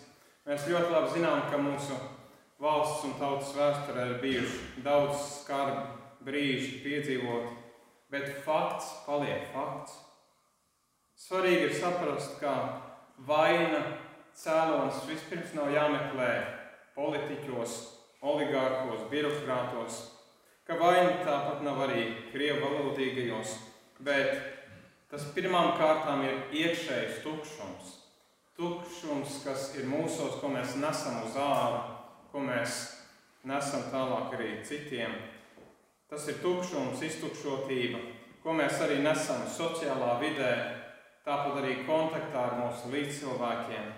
Mēs 0.49 0.65
ļoti 0.69 0.89
labi 0.93 1.11
zinām, 1.13 1.43
ka 1.51 1.59
mūsu 1.61 1.97
valsts 2.61 3.05
un 3.05 3.13
tautas 3.19 3.51
vēsturē 3.57 4.07
ir 4.09 4.17
bijuši 4.23 4.81
daudz 4.85 5.21
skarbi 5.43 5.85
brīži 6.25 6.81
piedzīvot, 6.81 7.51
bet 8.09 8.41
fakts 8.45 8.89
paliek 9.05 9.45
fakts. 9.53 9.99
Svarīgi 11.27 11.69
ir 11.69 11.77
saprast, 11.77 12.39
ka 12.41 12.55
vaina 13.27 13.83
cēlonis 14.35 15.05
vispirms 15.07 15.53
nav 15.55 15.69
jāmeklē 15.71 16.31
politiķos, 16.97 17.77
oligārkos, 18.25 19.05
birokrātos, 19.13 20.01
ka 20.65 20.77
vaina 20.79 21.19
tāpat 21.21 21.61
nav 21.65 21.83
arī 21.85 22.05
krievu 22.31 22.63
valodīgajos, 22.63 23.53
bet 24.05 24.33
tas 25.11 25.27
pirmām 25.35 25.75
kārtām 25.77 26.23
ir 26.25 26.41
iekšējs 26.63 27.21
tukšums. 27.25 27.93
Tukšums, 28.55 29.41
kas 29.43 29.69
ir 29.77 29.85
mūsos, 29.91 30.39
ko 30.41 30.49
mēs 30.49 30.77
nesam 30.79 31.21
uz 31.27 31.35
ārā, 31.37 31.81
ko 32.31 32.41
mēs 32.41 32.79
nesam 33.45 33.85
tālāk 33.91 34.33
arī 34.37 34.51
citiem. 34.65 35.13
Tas 36.09 36.25
ir 36.31 36.39
tukšums, 36.41 37.03
iztukšotība, 37.03 37.99
ko 38.41 38.55
mēs 38.55 38.79
arī 38.85 39.01
nesam 39.03 39.43
sociālā 39.49 40.15
vidē, 40.21 40.53
tāpat 41.25 41.59
arī 41.61 41.79
kontaktā 41.85 42.47
ar 42.49 42.57
mūsu 42.61 42.93
līdzcilvēkiem. 42.93 43.91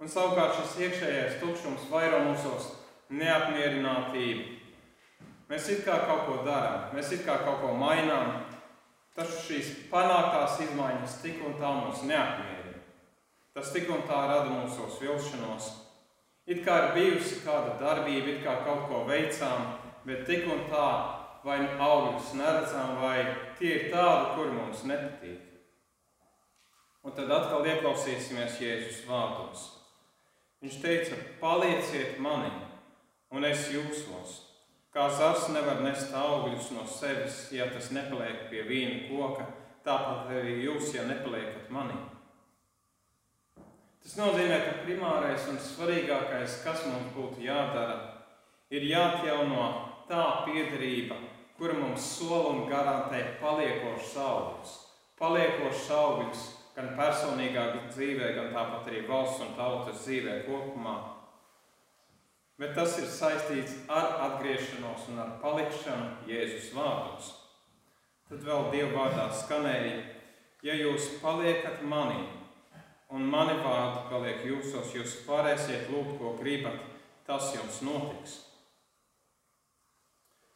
Un 0.00 0.08
savukārt 0.08 0.56
šis 0.56 0.78
iekšējais 0.86 1.38
tukšums 1.42 1.90
vairo 1.92 2.22
mūsos 2.24 2.70
neapmierinātību, 3.12 4.59
Mēs 5.50 5.66
it 5.74 5.80
kā 5.82 5.96
kaut 6.06 6.28
ko 6.28 6.34
darām, 6.46 6.92
mēs 6.94 7.10
it 7.16 7.24
kā 7.26 7.40
kaut 7.42 7.58
ko 7.64 7.72
mainām, 7.74 8.36
taču 9.16 9.40
šīs 9.48 9.70
panāktās 9.90 10.60
izmaiņas 10.62 11.16
tik 11.24 11.40
un 11.42 11.56
tā 11.58 11.72
mūs 11.74 12.04
neapmierina. 12.06 12.78
Tas 13.50 13.72
tik 13.74 13.88
un 13.90 14.04
tā 14.06 14.20
rada 14.30 14.46
mūsos 14.46 15.00
vilšanos. 15.02 15.72
It 16.46 16.62
kā 16.66 16.76
ir 16.84 16.92
bijusi 16.94 17.40
kāda 17.42 17.74
darbība, 17.80 18.36
it 18.36 18.44
kā 18.44 18.60
kaut 18.62 18.86
ko 18.86 19.02
veicām, 19.08 19.72
bet 20.06 20.22
tik 20.28 20.46
un 20.46 20.62
tā 20.70 20.86
vai 21.42 21.56
nu 21.64 21.72
augļus 21.82 22.34
neredzam, 22.38 23.00
vai 23.02 23.18
tie 23.58 23.72
ir 23.74 23.88
tādi, 23.90 24.34
kuri 24.36 24.54
mums 24.54 24.84
nepatīk. 24.86 25.48
Un 27.02 27.16
tad 27.16 27.32
atkal 27.32 27.66
ieklausīsimies 27.66 28.60
Jēzus 28.60 29.02
vārdos. 29.08 29.66
Viņš 30.60 30.78
teica, 30.82 31.18
palieciet 31.40 32.20
mani, 32.22 32.52
un 33.32 33.48
es 33.48 33.66
jūsos. 33.72 34.49
Kā 34.90 35.04
zars 35.14 35.44
nevar 35.54 35.84
nest 35.84 36.10
augļus 36.18 36.72
no 36.74 36.82
sevis, 36.90 37.44
ja 37.54 37.68
tas 37.70 37.92
nepaliek 37.94 38.48
pie 38.50 38.64
vīna 38.66 39.04
koka, 39.06 39.44
tāpat 39.86 40.32
arī 40.34 40.56
jūs, 40.64 40.88
ja 40.96 41.04
nepaliekat 41.06 41.68
manī. 41.70 41.94
Tas 44.02 44.16
nozīmē, 44.18 44.56
ka 44.64 44.72
primārais 44.82 45.46
un 45.52 45.60
svarīgākais, 45.62 46.56
kas 46.64 46.82
mums 46.90 47.12
būtu 47.14 47.44
jādara, 47.44 48.00
ir 48.74 48.88
jāatjauno 48.90 49.68
tā 50.10 50.24
piedarība, 50.48 51.20
kura 51.54 51.78
mums 51.78 52.10
sola 52.16 52.56
un 52.56 52.66
garantē 52.66 53.22
paliekošus 53.38 54.18
augļus. 54.24 54.74
Paliekošus 55.22 55.94
augļus 55.94 56.44
gan 56.74 56.96
personīgā 56.98 57.70
dzīvē, 57.92 58.34
gan 58.34 58.50
tāpat 58.56 58.90
arī 58.90 59.06
valsts 59.06 59.46
un 59.46 59.54
tautas 59.54 60.02
dzīvē 60.02 60.40
kopumā 60.50 60.98
bet 62.60 62.74
tas 62.76 62.98
ir 63.00 63.08
saistīts 63.08 63.78
ar 63.88 64.18
atgriešanos 64.26 65.06
un 65.08 65.22
ar 65.22 65.36
palikšanu 65.40 66.28
Jēzus 66.28 66.74
vārdos. 66.76 67.32
Tad 68.28 68.44
vēl 68.44 68.68
Dieva 68.74 68.90
vārdā 68.98 69.24
skanēja, 69.32 70.02
ja 70.62 70.76
jūs 70.76 71.08
paliekat 71.22 71.80
manī, 71.88 72.20
un 73.10 73.24
mani 73.32 73.56
vārdi 73.64 74.04
paliek 74.10 74.44
jūsos, 74.46 74.92
jūs 74.94 75.16
varēsiet 75.26 75.88
lūgt, 75.90 76.18
ko 76.20 76.36
gribat, 76.38 76.84
tas 77.26 77.48
jums 77.56 77.80
notiks. 77.86 78.36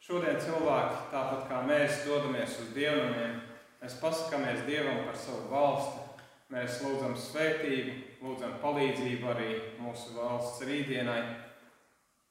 Šodien 0.05 0.37
cilvēki, 0.37 0.99
tāpat 1.09 1.47
kā 1.49 1.63
mēs 1.65 2.03
dodamies 2.05 2.59
uz 2.61 2.69
dievnamiem, 2.75 3.39
mēs 3.81 3.97
pasakāmies 3.97 4.61
Dievam 4.69 5.01
par 5.07 5.17
savu 5.17 5.49
valsti, 5.49 6.03
mēs 6.53 6.77
lūdzam 6.85 7.17
svētību, 7.17 7.97
lūdzam 8.21 8.53
palīdzību 8.61 9.31
arī 9.33 9.49
mūsu 9.81 10.13
valsts 10.19 10.61
rītdienai, 10.69 11.23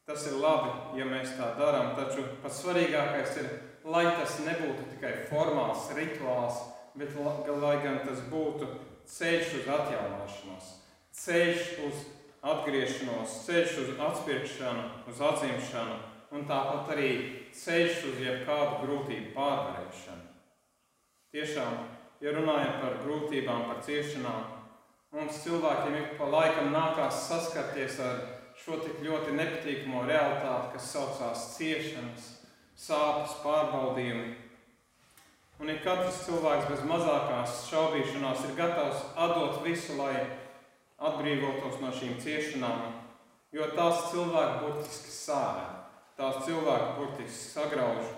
Tas 0.04 0.26
ir 0.28 0.36
labi, 0.36 0.72
ja 1.00 1.06
mēs 1.08 1.30
tā 1.38 1.54
darām, 1.56 1.94
taču 1.96 2.26
pats 2.42 2.58
svarīgākais 2.60 3.38
ir, 3.40 3.46
lai 3.88 4.04
tas 4.18 4.36
nebūtu 4.44 4.90
tikai 4.90 5.12
formāls 5.30 5.86
rituāls, 5.96 6.58
bet 6.92 7.16
lai 7.16 7.78
gan 7.80 8.02
tas 8.04 8.20
būtu 8.28 8.68
ceļš 9.08 9.54
uz 9.60 9.70
atjaunošanos, 9.78 10.68
ceļš 11.24 11.72
uz 11.88 12.04
atgriešanos, 12.44 13.38
ceļš 13.46 13.78
uz 13.80 13.94
atspirkšanu, 14.10 14.84
uz 15.08 15.24
atzimšanu 15.30 15.96
un 16.34 16.46
tāpat 16.50 16.92
arī 16.96 17.10
ceļš 17.56 18.04
uz 18.10 18.22
jebkādu 18.26 18.84
grūtību 18.84 19.32
pārvarēšanu. 19.36 20.24
Tiešām, 21.34 21.76
ja 22.20 22.36
runājam 22.36 22.80
par 22.82 23.00
grūtībām, 23.06 23.66
par 23.70 23.80
ciešanām, 23.86 24.46
mums 25.16 25.40
cilvēkiem 25.46 26.00
ik 26.02 26.16
pa 26.20 26.28
laikam 26.28 26.74
nākās 26.74 27.24
saskarties 27.30 28.00
ar 28.04 28.20
šo 28.64 28.78
tik 28.80 29.02
ļoti 29.04 29.34
nepatīkamo 29.36 30.06
realitāti, 30.08 30.70
kas 30.72 30.86
saucās 30.94 31.42
ciešanas, 31.58 32.30
sāpes, 32.80 33.36
pārbaudījumi. 33.42 34.30
Un 35.60 35.70
ja 35.70 35.76
katrs 35.84 36.22
cilvēks 36.24 36.70
bez 36.70 36.80
mazākās 36.88 37.58
šaubīšanās 37.68 38.46
ir 38.48 38.56
gatavs 38.56 39.04
atdot 39.20 39.60
visu, 39.66 39.98
lai 40.00 40.24
atbrīvotos 40.96 41.76
no 41.82 41.92
šīm 41.92 42.16
ciešanām, 42.24 42.88
jo 43.52 43.68
tās 43.76 44.08
cilvēku 44.10 44.64
burtiski 44.64 45.12
sāra, 45.12 45.68
tās 46.16 46.40
cilvēku 46.48 46.96
burtiski 47.02 47.52
sagrauž. 47.52 48.10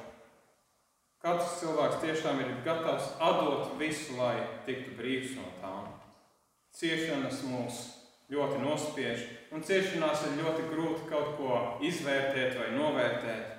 Katrs 1.27 1.59
cilvēks 1.59 2.01
tiešām 2.05 2.41
ir 2.45 2.55
gatavs 2.65 3.11
atdot 3.19 3.75
visu, 3.83 4.15
lai 4.21 4.39
tiktu 4.69 4.95
brīvs 4.95 5.35
no 5.41 5.51
tām. 5.59 5.91
Ciešanas 6.77 7.43
mūs 7.51 7.83
ļoti 8.33 8.63
nospiež, 8.63 9.27
un 9.55 9.63
ciešanās 9.63 10.25
ir 10.27 10.41
ļoti 10.41 10.65
grūti 10.73 11.07
kaut 11.11 11.37
ko 11.39 11.59
izvērtēt 11.87 12.57
vai 12.59 12.73
novērtēt. 12.75 13.53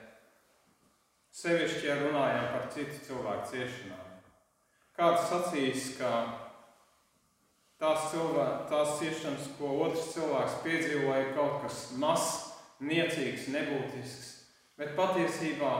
Sevišķi, 1.37 1.85
ja 1.87 1.95
runājam 2.01 2.49
par 2.55 2.67
citu 2.73 2.97
cilvēku 3.05 3.51
ciešanām. 3.51 4.05
Kāds 4.97 5.27
sacīs, 5.29 5.91
ka 5.99 6.11
tās, 7.77 8.07
cilvēku, 8.11 8.65
tās 8.71 8.95
ciešanas, 8.99 9.51
ko 9.59 9.75
otrs 9.85 10.09
cilvēks 10.15 10.59
piedzīvo, 10.65 11.13
ir 11.13 11.35
kaut 11.37 11.61
kas 11.63 11.83
mazs, 12.01 12.31
niecīgs, 12.81 13.47
nebūtisks, 13.53 14.31
bet 14.77 14.95
patiesībā 14.97 15.73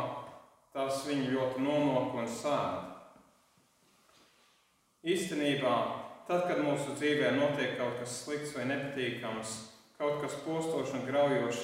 tās 0.78 1.02
viņu 1.10 1.34
ļoti 1.34 1.66
nomok 1.66 2.20
un 2.22 2.30
sēna. 2.30 2.86
Īstenībā 5.08 5.76
tad, 6.28 6.46
kad 6.50 6.62
mūsu 6.64 6.96
dzīvē 7.00 7.32
notiek 7.38 7.78
kaut 7.80 8.02
kas 8.02 8.22
slikts 8.24 8.54
vai 8.58 8.68
nepatīkams, 8.70 9.56
kaut 9.98 10.22
kas 10.24 10.36
postošs 10.44 10.96
un 11.00 11.06
graujošs, 11.08 11.64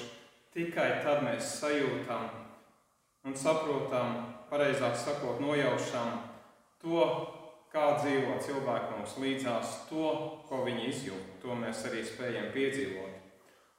tikai 0.56 0.88
tad 1.04 1.22
mēs 1.26 1.58
sajūtam 1.60 2.30
un 3.24 3.36
saprotam, 3.38 4.16
pareizāk 4.50 4.96
sakot, 4.98 5.40
nojaušam 5.42 6.20
to, 6.82 7.04
kā 7.74 7.96
dzīvo 7.98 8.38
cilvēki 8.44 8.94
mums 8.94 9.16
līdzās, 9.18 9.76
to, 9.88 10.08
ko 10.48 10.62
viņi 10.66 10.88
izjūt. 10.92 11.30
To 11.42 11.56
mēs 11.58 11.82
arī 11.88 12.04
spējam 12.06 12.52
piedzīvot. 12.54 13.20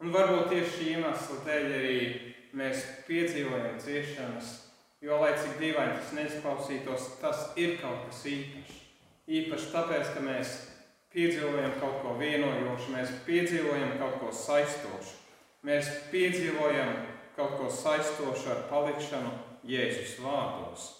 Un 0.03 0.11
varbūt 0.11 0.49
tieši 0.51 0.71
šī 0.73 0.87
iemesla 0.97 1.37
dēļ 1.45 1.67
arī 1.77 1.99
mēs 2.59 2.81
piedzīvojam 3.07 3.77
ciešanas, 3.79 4.49
jo, 5.03 5.19
lai 5.21 5.31
cik 5.39 5.55
dīvaini 5.61 5.95
tas 6.01 6.11
neizklausītos, 6.17 7.07
tas 7.21 7.45
ir 7.59 7.77
kaut 7.79 8.03
kas 8.09 8.25
īpašs. 8.31 8.81
Īpaši 9.25 9.71
tāpēc, 9.73 10.11
ka 10.13 10.21
mēs 10.21 10.57
piedzīvojam 11.15 11.77
kaut 11.79 12.01
ko 12.03 12.17
vienojošu, 12.19 12.91
mēs 12.91 13.13
piedzīvojam 13.27 13.95
kaut 14.01 14.19
ko 14.19 14.33
saistošu. 14.35 15.15
Mēs 15.65 15.87
piedzīvojam 16.11 16.91
kaut 17.37 17.55
ko 17.59 17.71
saistošu 17.71 18.51
ar 18.51 18.67
palikšanu 18.69 19.31
Jēzus 19.65 20.19
vārdos. 20.21 20.91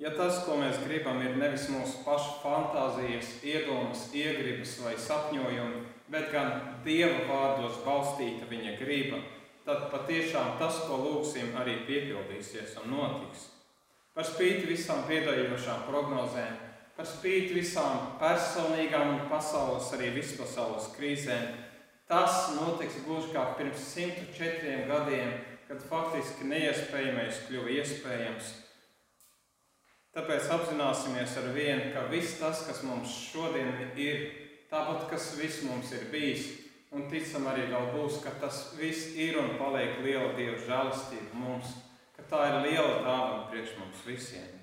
Ja 0.00 0.10
tas, 0.12 0.42
ko 0.44 0.58
mēs 0.60 0.76
gribam, 0.84 1.22
ir 1.24 1.38
nevis 1.40 1.70
mūsu 1.72 2.02
pašu 2.04 2.38
fantāzijas, 2.42 3.30
iedomas, 3.44 4.02
iegribas 4.12 4.74
vai 4.84 4.92
sapņojumi, 5.00 5.80
bet 6.12 6.28
gan 6.34 6.76
Dieva 6.84 7.24
vārdos 7.30 7.80
balstīta 7.84 8.48
viņa 8.50 8.76
griba, 8.80 9.22
tad 9.64 9.88
patiešām 9.94 10.58
tas, 10.60 10.82
ko 10.84 11.00
lūgsim, 11.00 11.56
arī 11.56 11.78
piepildīsies 11.88 12.76
un 12.82 12.92
notiks. 12.92 13.48
Par 14.12 14.28
spīti 14.28 14.68
visām 14.68 15.02
piedaļojošām 15.08 15.88
prognozēm, 15.88 16.65
par 16.96 17.08
spīti 17.08 17.54
visām 17.58 18.12
personīgām 18.20 19.14
un 19.14 19.24
pasaules, 19.30 19.92
arī 19.96 20.12
vispasaules 20.16 20.90
krīzēm, 20.96 21.50
tas 22.08 22.52
notiks 22.56 23.02
gluži 23.06 23.34
kā 23.34 23.48
pirms 23.58 23.90
104 23.94 24.86
gadiem, 24.88 25.34
kad 25.66 25.82
faktiski 25.90 26.48
neiespējamais 26.48 27.44
kļuva 27.48 27.74
iespējams 27.80 28.54
Tāpēc 30.16 30.46
apzināsimies 30.48 31.34
ar 31.36 31.50
vienu, 31.52 31.90
ka 31.92 32.06
viss 32.08 32.38
tas, 32.40 32.62
kas 32.64 32.78
mums 32.88 33.12
šodien 33.28 33.68
ir, 34.00 34.22
tāpat 34.70 35.04
kas 35.10 35.34
viss 35.36 35.60
mums 35.68 35.90
ir 35.92 36.06
bijis, 36.08 36.46
un 36.96 37.04
ticam 37.12 37.44
arī 37.50 37.66
vēl 37.68 37.90
būs, 37.92 38.22
ka 38.24 38.32
tas 38.40 38.62
viss 38.80 39.12
ir 39.20 39.36
un 39.42 39.58
paliek 39.60 40.00
liela 40.06 40.32
Dieva 40.38 40.56
žēlastība 40.64 41.36
mums, 41.36 41.76
ka 42.16 42.24
tā 42.30 42.46
ir 42.48 42.56
liela 42.70 43.02
dāvana 43.04 43.44
priekš 43.50 43.76
mums 43.82 44.06
visiem. 44.08 44.55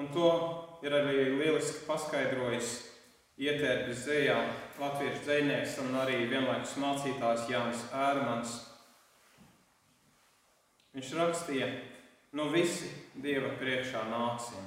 Un 0.00 0.10
to 0.14 0.30
ir 0.82 0.94
arī 0.94 1.30
lieliski 1.38 1.84
paskaidrojis 1.86 2.70
ietērpis 3.38 4.04
dzējā 4.04 4.36
latviešu 4.78 5.22
dzējnieks 5.26 5.78
un 5.84 5.98
arī 6.02 6.24
vienlaikus 6.30 6.76
mācītājs 6.82 7.48
Jānis 7.50 7.82
Ērmans. 7.94 8.54
Viņš 10.94 11.10
rakstīja, 11.18 11.68
nu 12.38 12.48
visi 12.52 12.90
Dieva 13.18 13.52
priekšā 13.58 14.04
nāksim. 14.10 14.66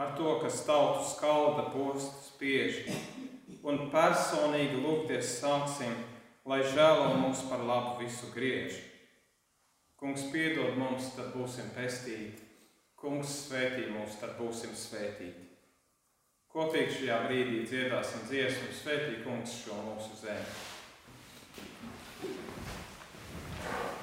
Ar 0.00 0.14
to, 0.18 0.36
kas 0.42 0.62
tautu 0.66 1.04
skalda, 1.10 1.66
posta, 1.74 2.22
spiež, 2.30 2.86
un 3.66 3.90
personīgi 3.92 4.78
lūgties 4.80 5.36
sāksim, 5.42 5.92
lai 6.46 6.62
žēlo 6.64 7.12
mums 7.20 7.42
par 7.50 7.62
labu 7.66 7.98
visu 8.00 8.30
griež. 8.34 8.78
Kungs 10.00 10.30
piedod 10.32 10.78
mums, 10.80 11.10
tad 11.18 11.34
būsim 11.34 11.74
pestīti. 11.76 12.49
Kungs 13.00 13.36
svētī 13.46 13.86
mūs, 13.94 14.18
tad 14.20 14.36
būsim 14.36 14.74
svētīti. 14.76 15.46
Kopīgi 16.50 16.98
šajā 16.98 17.22
brīdī 17.28 17.62
dziedāsim 17.70 18.26
dziesmu, 18.28 18.74
svētī 18.76 19.22
kungs 19.24 19.62
šo 19.62 19.78
mūsu 19.86 20.20
zemi. 20.20 20.78
godātie, 22.20 23.99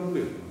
svētīgām 0.00 0.14
lietām. 0.14 0.48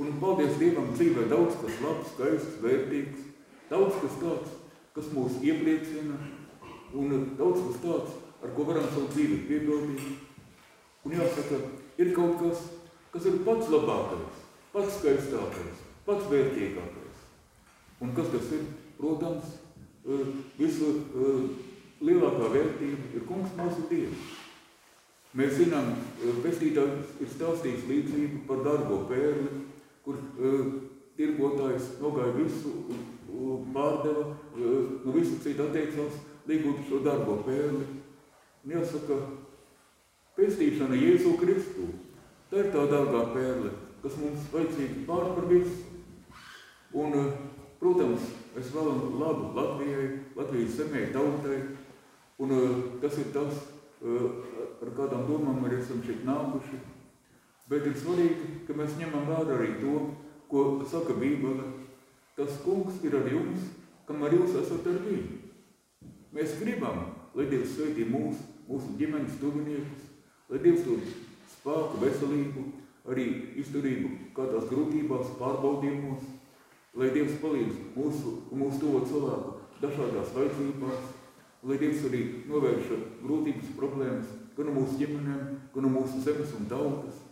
Un 0.00 0.18
paldies 0.20 0.58
Dievam 0.60 0.92
dzīvē 0.94 1.28
daudz 1.30 1.56
kas 1.60 1.80
labs, 1.80 2.12
skaists, 2.12 2.60
vērtīgs, 2.60 3.24
daudz 3.70 3.96
kas 4.02 4.16
tāds, 4.20 4.50
kas 4.94 5.10
mūs 5.12 5.40
iepriecina, 5.42 6.16
un 6.92 7.34
daudz 7.36 7.60
kas 7.66 7.80
tāds, 7.82 8.16
ar 8.42 8.52
ko 8.54 8.64
varam 8.68 8.88
savu 8.92 9.08
dzīvi 9.14 9.44
piepildīt. 9.48 10.24
Un 11.04 11.12
jāsaka, 11.12 11.60
ir 11.98 12.12
kaut 12.14 12.40
kas, 12.40 12.64
kas 13.12 13.26
ir 13.26 13.38
pats 13.44 13.68
labākais, 13.70 14.40
pats 14.72 14.98
skaistākais, 14.98 15.84
pats 16.04 16.26
vērtīgākais. 16.32 17.22
Un 18.00 18.12
kas 18.16 18.32
tas 18.32 18.50
ir? 18.52 18.66
Protams, 18.96 19.54
visu 20.56 20.90
lielākā 22.00 22.48
vērtība 22.52 23.14
ir 23.14 23.24
kungs 23.28 23.54
mūsu 23.56 23.86
Dievs. 23.90 24.45
Mēs 25.36 25.58
zinām, 25.58 25.90
pestītājs 26.40 27.18
ir 27.20 27.28
stāstījis 27.28 27.82
līdzību 27.90 28.38
par 28.48 28.62
darbo 28.64 29.02
pērli, 29.10 29.50
kur 30.06 30.16
tirgotājs 31.18 31.90
nogāja 32.00 32.32
visu, 32.38 32.72
pārdeva, 33.74 34.30
no 34.56 35.12
visu 35.12 35.36
citu 35.44 35.66
atteicās, 35.66 36.16
līgot 36.48 36.80
šo 36.88 37.02
darbo 37.04 37.36
pērli. 37.44 37.84
Un 38.64 38.74
jāsaka, 38.78 39.18
pestīšana 40.38 40.96
Jēzu 41.02 41.34
Kristu, 41.42 41.90
tā 42.48 42.64
ir 42.64 42.72
tā 42.72 42.88
dārgā 42.94 43.26
pērle, 43.36 43.76
kas 44.06 44.16
mums 44.22 44.48
vajadzīga 44.54 45.04
pār 45.04 45.30
par 45.36 45.52
visu. 45.52 45.84
Un, 46.96 47.12
protams, 47.76 48.32
es 48.56 48.72
vēlu 48.72 49.12
labu 49.20 49.52
Latvijai, 49.52 50.10
Latvijas 50.38 50.78
zemē, 50.80 51.10
tautai, 51.12 51.60
un 52.40 52.60
tas 53.02 53.20
ir 53.20 53.34
tas, 53.36 53.66
ar 54.02 54.92
kādām 54.96 55.26
domām 55.28 55.64
arī 55.64 55.80
esam 55.80 56.02
šeit 56.04 56.24
nākuši. 56.26 56.78
Bet 57.70 57.86
ir 57.88 57.96
svarīgi, 57.98 58.52
ka 58.66 58.76
mēs 58.78 58.98
ņemam 59.00 59.26
vērā 59.26 59.56
arī 59.56 59.72
to, 59.80 59.94
ko 60.50 60.66
saka 60.86 61.16
Bībele. 61.18 61.72
Tas 62.36 62.60
kungs 62.62 63.00
ir 63.06 63.16
ar 63.16 63.26
jums, 63.32 63.70
kamēr 64.06 64.36
jūs 64.36 64.58
esat 64.60 64.86
ar 64.86 64.98
viņu. 65.06 65.38
Mēs 66.36 66.58
gribam, 66.60 66.98
lai 67.34 67.46
Dievs 67.48 67.72
sveitī 67.74 68.04
mūs, 68.10 68.42
mūsu 68.68 68.92
ģimenes 69.00 69.38
tuviniekus, 69.40 70.10
lai 70.50 70.60
Dievs 70.60 70.84
dod 70.84 71.06
spēku, 71.54 72.02
veselību, 72.02 72.64
arī 73.08 73.26
izturību 73.62 74.10
kādās 74.36 74.68
grūtībās, 74.68 75.32
pārbaudījumos, 75.40 76.28
lai 77.00 77.08
Dievs 77.14 77.38
palīdz 77.40 77.80
mūsu, 77.96 78.36
mūsu 78.52 78.82
to 78.82 79.02
cilvēku 79.10 79.56
dažādās 79.80 80.34
vajadzībās, 80.36 81.08
lai 81.66 81.78
Dievs 81.80 82.04
arī 82.06 82.20
novērša 82.46 82.98
grūtības 83.22 83.72
problēmas 83.78 84.34
gan 84.56 84.72
mūsu 84.72 84.98
ģimenēm, 85.00 85.46
gan 85.74 85.88
mūsu 85.92 86.20
zemes 86.24 86.52
un 86.56 86.68
tautas. 86.70 87.22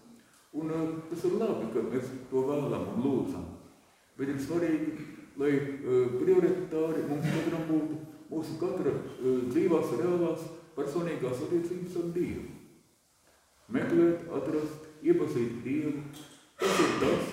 Un 0.55 0.71
uh, 0.71 0.91
tas 1.11 1.23
ir 1.27 1.37
labi, 1.41 1.71
ka 1.75 1.83
mēs 1.87 2.11
to 2.31 2.43
vēlam 2.49 2.91
un 2.95 3.05
lūdzam. 3.05 3.47
Bet 4.19 4.31
ir 4.31 4.43
svarīgi, 4.43 4.93
lai 5.41 5.53
uh, 5.55 6.19
prioritāri 6.19 7.07
mums 7.09 7.31
katram 7.31 7.65
būtu 7.71 8.01
mūsu 8.31 8.59
katra 8.61 8.93
uh, 8.95 9.41
dzīvās 9.49 9.95
reālās 10.01 10.45
personīgās 10.77 11.43
attiecības 11.47 11.97
ar 12.03 12.13
Dievu. 12.15 12.51
Meklēt, 13.75 14.27
atrast, 14.39 14.91
iepazīt 15.03 15.63
Dievu. 15.65 15.97
Tas 16.61 16.83
ir 16.85 16.93
tas, 17.01 17.33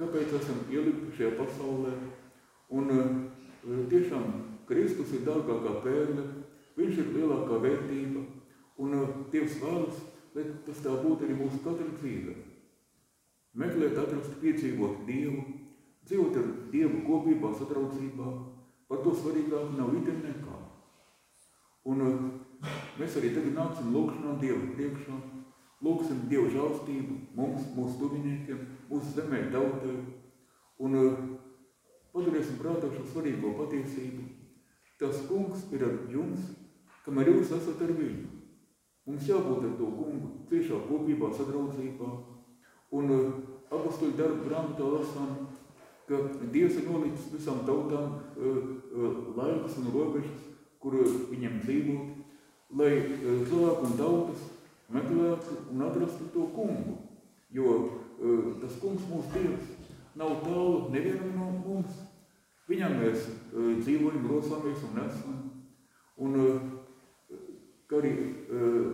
kāpēc 0.00 0.32
esam 0.38 0.64
ielikti 0.72 1.12
šajā 1.18 1.34
pasaulē. 1.38 1.92
Un 2.72 2.88
tiešām 3.90 4.51
Kristus 4.68 5.12
ir 5.16 5.26
dārgākā 5.26 5.74
pērle, 5.84 6.24
viņš 6.76 7.02
ir 7.02 7.12
lielākā 7.16 7.58
vērtība, 7.62 8.22
un 8.82 8.96
Dievs 9.32 9.58
vēlas, 9.62 10.00
lai 10.34 10.46
tas 10.66 10.80
tā 10.84 10.94
būtu 11.02 11.26
arī 11.26 11.36
mūsu 11.36 11.60
katra 11.64 11.88
dzīve. 11.98 12.36
Meklēt, 13.58 13.98
atrast, 14.00 14.38
piedzīvot 14.40 15.02
Dievu, 15.08 15.42
dzīvot 16.08 16.38
ar 16.40 16.48
Dievu 16.72 17.02
kopībā, 17.04 17.52
satraucībā, 17.58 18.30
par 18.88 19.02
to 19.04 19.12
svarīgāk 19.16 19.74
nav 19.76 19.92
itin 19.98 20.22
nekā. 20.24 20.56
Un 21.92 22.02
uh, 22.06 22.24
mēs 23.00 23.18
arī 23.18 23.34
tagad 23.34 23.56
nāksim 23.58 23.92
lūkšanā 23.92 24.38
Dievu 24.40 24.72
priekšā, 24.76 25.18
lūksim 25.84 26.26
Dievu 26.30 26.48
žālstību 26.54 27.18
mums, 27.36 27.68
mūsu 27.76 27.98
tuviniekiem, 28.00 28.60
mūsu 28.90 29.16
zemē 29.18 29.48
tautai, 29.52 29.96
un 30.82 30.98
uh, 30.98 31.24
paturēsim 32.14 32.60
prātā 32.60 32.88
šo 32.92 33.04
svarīgo 33.10 33.52
patiesību, 33.58 34.28
Tas 35.02 35.24
kungs 35.26 35.64
ir 35.74 35.82
ar 35.82 35.94
jums, 36.06 36.42
kamēr 37.02 37.32
jūs 37.32 37.48
esat 37.56 37.80
ar 37.82 37.90
viņu. 37.98 38.28
Mums 39.08 39.26
jābūt 39.26 39.64
ar 39.66 39.72
to 39.80 39.88
kungu 39.96 40.28
ciešā 40.46 40.76
kopībā, 40.86 41.32
sadraudzībā. 41.34 42.10
Un 42.94 43.10
uh, 43.10 43.32
apustuļu 43.74 44.14
darbu 44.20 44.46
grāmatā 44.46 44.90
lasām, 44.92 45.32
ka 46.06 46.20
Dievs 46.54 46.78
ir 46.78 46.86
nolicis 46.86 47.32
visām 47.32 47.64
tautām 47.66 48.14
uh, 48.14 48.46
uh, 48.46 49.18
laikus 49.40 49.80
un 49.82 49.90
robežas, 49.96 50.46
kur 50.78 50.94
viņam 51.32 51.58
dzīvot, 51.64 52.14
lai 52.78 52.92
cilvēku 53.18 53.88
un 53.88 53.98
tautas 53.98 54.46
meklētu 54.92 55.58
un 55.72 55.84
atrastu 55.88 56.30
to 56.34 56.46
kungu. 56.54 56.94
Jo 57.52 57.74
tas 58.62 58.78
kungs 58.78 59.02
mūsu 59.10 59.34
Dievs 59.34 59.92
nav 60.18 60.38
tālu 60.44 60.92
nevienam 60.94 61.34
no 61.34 61.50
mums. 61.58 62.00
Viņam 62.72 62.94
mēs 63.02 63.28
uh, 63.28 63.72
dzīvojam, 63.82 64.22
grozamies 64.24 64.84
un 64.88 65.00
esam. 65.02 65.40
Un 66.24 66.36
uh, 66.40 66.68
arī 67.92 68.12
uh, 68.16 68.86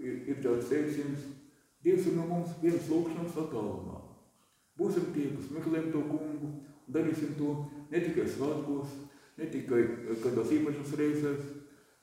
ir, 0.00 0.18
ir 0.32 0.42
tāds 0.44 0.70
teiciens, 0.72 1.28
Dievs 1.82 2.06
ir 2.06 2.14
no 2.14 2.28
mums 2.28 2.52
vienas 2.62 2.86
lūkšanas 2.86 3.34
attālumā. 3.42 3.96
Būsim 4.78 5.08
tie, 5.16 5.32
kas 5.34 5.48
meklējam 5.50 5.88
to 5.90 6.02
kungu, 6.06 6.50
un 6.52 6.92
darīsim 6.94 7.32
to 7.34 7.56
ne 7.90 8.02
tikai 8.04 8.26
svētkos, 8.30 8.92
ne 9.40 9.48
tikai 9.50 9.80
kādās 10.22 10.52
īpašas 10.54 10.92
reizēs, 11.00 11.48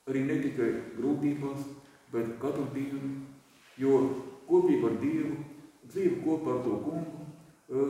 arī 0.04 0.26
ne 0.28 0.36
tikai 0.44 0.68
grūtībās, 0.98 1.64
bet 2.12 2.36
katru 2.42 2.66
dienu, 2.74 3.24
jo 3.80 4.02
kopība 4.50 4.92
ar 4.92 5.00
Dievu, 5.00 5.38
dzīve 5.88 6.20
kopā 6.26 6.58
ar 6.58 6.62
to 6.68 6.76
kungu, 6.84 7.24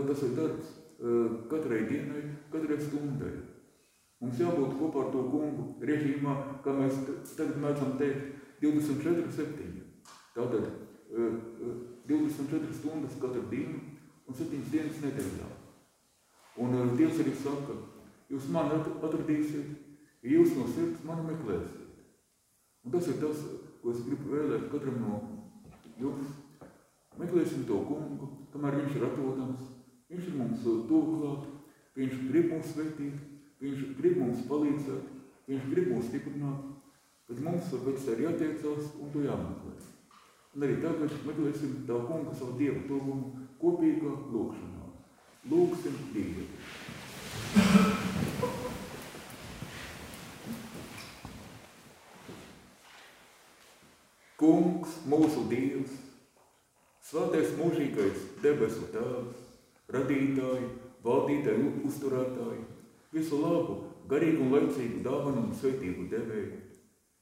tas 0.06 0.24
ir 0.28 0.38
darbs, 0.38 0.70
katrai 1.50 1.86
dienai, 1.88 2.22
katrai 2.52 2.80
stundai. 2.80 3.32
Mums 4.20 4.40
jābūt 4.40 4.76
kopā 4.76 5.06
ar 5.06 5.12
to 5.14 5.22
kungu 5.32 5.70
režīmā, 5.80 6.34
kā 6.64 6.74
mēs 6.76 6.98
tagad 7.36 7.56
mēdzam 7.62 7.94
teikt, 8.00 8.36
24 8.60 9.30
7. 9.32 9.70
Tātad 10.36 10.66
24 12.10 12.76
stundas 12.76 13.16
katru 13.22 13.46
dienu 13.48 13.80
un 14.28 14.36
7 14.36 14.68
dienas 14.70 15.00
nedēļā. 15.06 15.48
Un 16.60 16.76
Dievs 16.98 17.22
arī 17.22 17.32
saka, 17.40 17.78
jūs 18.28 18.50
mani 18.52 18.76
atradīsiet, 18.76 19.72
ja 20.20 20.36
jūs 20.36 20.52
no 20.58 20.66
sirds 20.68 21.00
mani 21.08 21.24
meklēsiet. 21.30 21.88
Un 22.84 22.92
tas 22.92 23.08
ir 23.08 23.16
tas, 23.22 23.40
ko 23.80 23.94
es 23.94 24.04
gribu 24.04 24.34
vēlēt 24.34 24.68
katram 24.72 25.00
no 25.00 25.20
jums. 26.00 26.36
Meklēsim 27.20 27.64
to 27.68 27.80
kungu, 27.88 28.28
kamēr 28.52 28.82
viņš 28.82 28.98
ir 28.98 29.06
atrodams, 29.08 29.64
Viņš 30.10 30.24
ir 30.26 30.38
mums 30.40 30.64
klāt, 30.66 31.42
viņš 31.94 32.14
grib 32.26 32.48
mūs 32.50 32.72
svetīt, 32.72 33.18
viņš 33.62 33.82
grib 34.00 34.16
mums 34.18 34.40
palīdzēt, 34.48 35.10
viņš 35.46 35.66
grib 35.70 35.90
mūs 35.92 36.08
stiprināt, 36.10 36.64
bet 37.28 37.42
mums 37.46 37.68
pēc 37.70 38.06
tā 38.06 38.16
ir 38.16 38.22
jātiecās 38.24 38.88
un 38.98 39.12
to 39.14 39.22
jāmeklē. 39.22 39.74
Un 40.50 40.64
arī 40.66 40.80
tagad 40.82 41.14
meklēsim 41.28 41.76
tā 41.86 42.00
kunga 42.08 42.34
savu 42.34 42.56
Dievu 42.58 42.82
tuvumu 42.88 43.44
kopīgā 43.60 44.14
lūkšanā. 44.34 44.88
Lūksim 45.52 46.00
Dievu. 46.10 46.48
Kungs, 54.40 54.98
mūsu 55.06 55.46
Dievs, 55.52 55.94
svētais 57.06 57.54
mūžīgais 57.60 58.26
debesu 58.42 58.90
tēvs, 58.90 59.49
radītāji, 59.94 60.70
valdītāji, 61.04 61.74
uzturētāji, 61.88 62.64
visu 63.14 63.42
labu, 63.42 63.78
garīgu 64.10 64.46
un 64.46 64.56
laicīgu 64.56 65.04
dāvanu 65.06 65.46
un 65.48 65.54
sveitību 65.56 66.08
devēju. 66.10 66.64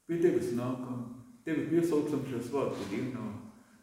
Pie 0.09 0.17
tevis 0.23 0.55
nākam, 0.57 1.05
tevi 1.45 1.67
piesaucam 1.69 2.25
šajā 2.25 2.45
svētku 2.49 2.89
dienā, 2.93 3.27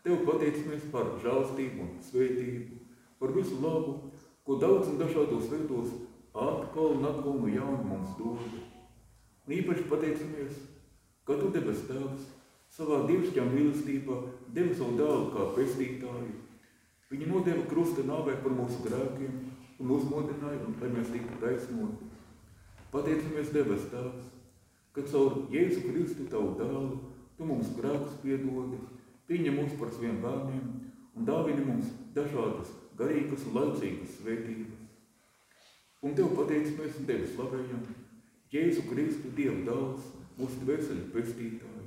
Tev 0.07 0.21
pateicamies 0.23 0.85
par 0.93 1.09
žālstību 1.19 1.81
un 1.83 1.95
svētību, 1.99 2.77
par 3.19 3.33
visu 3.35 3.57
labu, 3.59 3.97
ko 4.47 4.55
daudz 4.63 4.93
un 4.93 5.01
dažādos 5.01 5.49
veidos 5.51 5.97
atkal 6.31 6.93
un 6.95 7.09
atkal 7.09 7.41
no 7.41 7.49
jauna 7.51 7.81
mums 7.89 8.13
dod. 8.15 8.45
Un 9.49 9.55
īpaši 9.57 9.89
pateicamies, 9.91 10.61
ka 11.27 11.35
Tu 11.41 11.51
debes 11.57 11.83
Tēvs 11.89 12.29
savā 12.77 13.01
dievišķā 13.09 13.49
mīlestībā 13.51 14.21
devi 14.55 14.79
savu 14.79 14.95
dēlu 15.01 15.27
kā 15.35 15.49
pestītāju. 15.59 16.37
Viņa 17.13 17.27
nodeva 17.31 17.63
krusta 17.71 18.03
nāvē 18.03 18.35
par 18.43 18.55
mūsu 18.55 18.81
grēkiem 18.83 19.35
un 19.79 19.91
uzmodināja, 19.95 20.63
un 20.67 20.75
lai 20.81 20.89
mēs 20.91 21.13
tiktu 21.13 21.37
taisnoti. 21.43 22.09
Pateicamies 22.91 23.53
debes 23.55 23.85
Tēvs, 23.93 24.33
ka 24.97 25.05
caur 25.13 25.37
Jēzu 25.53 25.85
Kristu 25.85 26.27
Tavu 26.33 26.57
dēlu 26.59 26.97
Tu 27.37 27.45
mums 27.45 27.69
grēkus 27.77 28.17
piedodi, 28.23 28.79
pieņem 29.29 29.59
mūs 29.61 29.75
par 29.77 29.91
saviem 29.93 30.23
bērniem 30.23 30.69
un 31.17 31.27
dāvini 31.29 31.67
mums 31.67 31.91
dažādas 32.17 32.71
garīgas 32.97 33.45
un 33.45 33.59
laicīgas 33.59 34.15
svētības. 34.17 34.79
Un 36.01 36.17
Tev 36.17 36.33
pateicamies 36.39 36.97
un 37.01 37.09
Tevi 37.11 37.29
slavējam, 37.29 37.83
Jēzu 38.55 38.87
Kristu 38.89 39.35
Dievu 39.37 39.67
dāvs, 39.69 40.09
mūsu 40.39 40.63
dvēseli 40.65 41.11
pestītāju. 41.13 41.85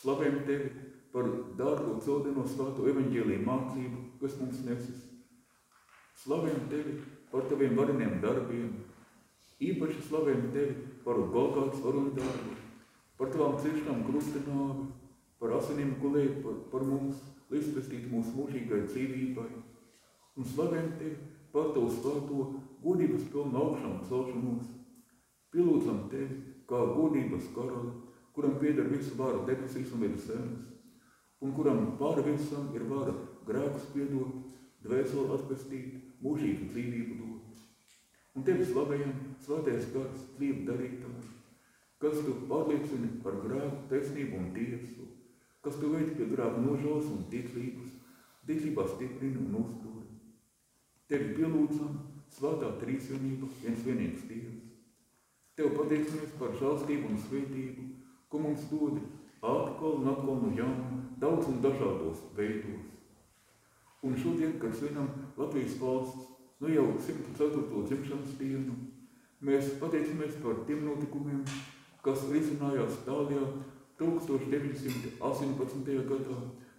Slavējam 0.00 0.40
Tevi 0.48 0.72
par 1.12 1.28
dārgo 1.58 1.98
cildeno 2.00 2.44
svāto 2.48 2.86
evaņģēlīju 2.88 3.44
mācību, 3.44 3.98
kas 4.20 4.38
mums 4.40 4.62
nesis. 4.64 5.02
Slavējam 6.22 6.64
Tevi 6.70 6.96
par 7.32 7.44
Taviem 7.50 7.76
vareniem 7.76 8.16
darbiem, 8.22 8.70
īpaši 9.60 10.06
slavējam 10.08 10.48
Tevi 10.54 10.76
par 11.04 11.20
Golgāts 11.34 11.82
varunu 11.84 12.14
darbu, 12.16 12.56
par 13.20 13.32
Tavām 13.34 13.58
ciešām 13.60 14.02
krustenāvi, 14.08 14.88
par 15.42 15.56
asinīm 15.58 15.96
gulēt 16.00 16.40
par, 16.44 16.56
par 16.72 16.88
mums, 16.88 17.20
līdzpestīt 17.52 18.08
mūsu 18.08 18.32
mūžīgai 18.38 18.84
dzīvībai. 18.88 19.48
Un 20.38 20.48
slavējam 20.48 20.92
Tevi 21.00 21.16
par 21.52 21.74
Tavu 21.76 21.92
svāto 21.92 22.48
godības 22.82 23.28
pilnu 23.34 23.64
augšām 23.66 24.00
celšanos. 24.08 24.72
Pielūdzam 25.52 26.06
Tevi 26.08 26.40
kā 26.70 26.80
godības 26.96 27.52
karali, 27.52 27.96
kuram 28.32 28.56
pieder 28.62 28.88
visu 28.88 29.18
vāru 29.18 29.44
debesīs 29.44 29.92
un 29.92 30.06
virs 30.06 30.30
zemes, 30.30 30.71
un 31.42 31.52
kuram 31.56 31.92
pāri 31.98 32.24
visam 32.30 32.70
ir 32.76 32.86
vara 32.90 33.12
grēkus 33.46 33.88
piedot, 33.94 34.34
dvēseli 34.84 35.36
atpestīt, 35.36 35.94
mūžīgu 36.22 36.68
dzīvību 36.70 37.18
dot. 37.18 37.62
Un 38.32 38.46
Tevi 38.46 38.66
slavējam, 38.66 39.12
svētais 39.44 39.88
gars, 39.94 40.28
dzīvu 40.38 40.66
darītāji, 40.68 41.32
kas 42.02 42.22
Tu 42.26 42.36
pārliecini 42.50 43.10
par 43.24 43.40
grēku, 43.42 43.82
taisnību 43.90 44.38
un 44.38 44.48
tiesu, 44.54 45.08
kas 45.66 45.78
Tu 45.82 45.90
veidi 45.90 46.14
pie 46.18 46.30
grēku 46.30 46.62
nožēlas 46.64 47.10
un 47.12 47.26
ticības, 47.34 47.98
ticībā 48.46 48.86
stiprina 48.94 49.42
un 49.42 49.58
uztur. 49.62 49.98
Tevi 51.10 51.34
pielūdzam, 51.36 51.98
svētā 52.32 52.70
trīsvienība, 52.80 53.50
viens 53.62 53.82
vienīgs 53.86 54.28
Dievs. 54.30 54.70
Tev 55.58 55.74
pateicamies 55.76 56.38
par 56.38 56.54
žālstību 56.56 57.10
un 57.10 57.18
svētību, 57.26 57.88
ko 58.32 58.40
mums 58.40 58.62
dod 58.70 59.02
atkal 59.42 59.92
un 59.98 60.08
atkal 60.08 60.36
no 60.42 60.50
jauna, 60.56 61.02
daudz 61.18 61.46
un 61.50 61.60
dažādos 61.62 62.18
veidos. 62.36 62.82
Un 64.02 64.16
šodien, 64.18 64.58
kad 64.58 64.74
svinam 64.74 65.08
Latvijas 65.36 65.80
valsts, 65.80 66.26
nu 66.60 66.68
jau 66.70 66.98
104. 66.98 67.86
dzimšanas 67.86 68.38
dienu, 68.38 68.74
mēs 69.42 69.64
pateicamies 69.80 70.34
par 70.42 70.54
tiem 70.66 70.84
notikumiem, 70.86 71.44
kas 72.02 72.30
risinājās 72.30 73.04
Tālijā 73.06 73.46
1918. 73.98 76.06
gadā, 76.10 76.36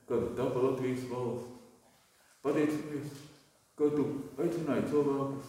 kad 0.07 0.35
tapa 0.35 0.59
Latvijas 0.59 1.03
valsts. 1.11 1.49
Pateicamies, 2.43 3.07
ka 3.79 3.85
tu 3.95 4.03
aicināji 4.39 4.89
cilvēkus, 4.91 5.45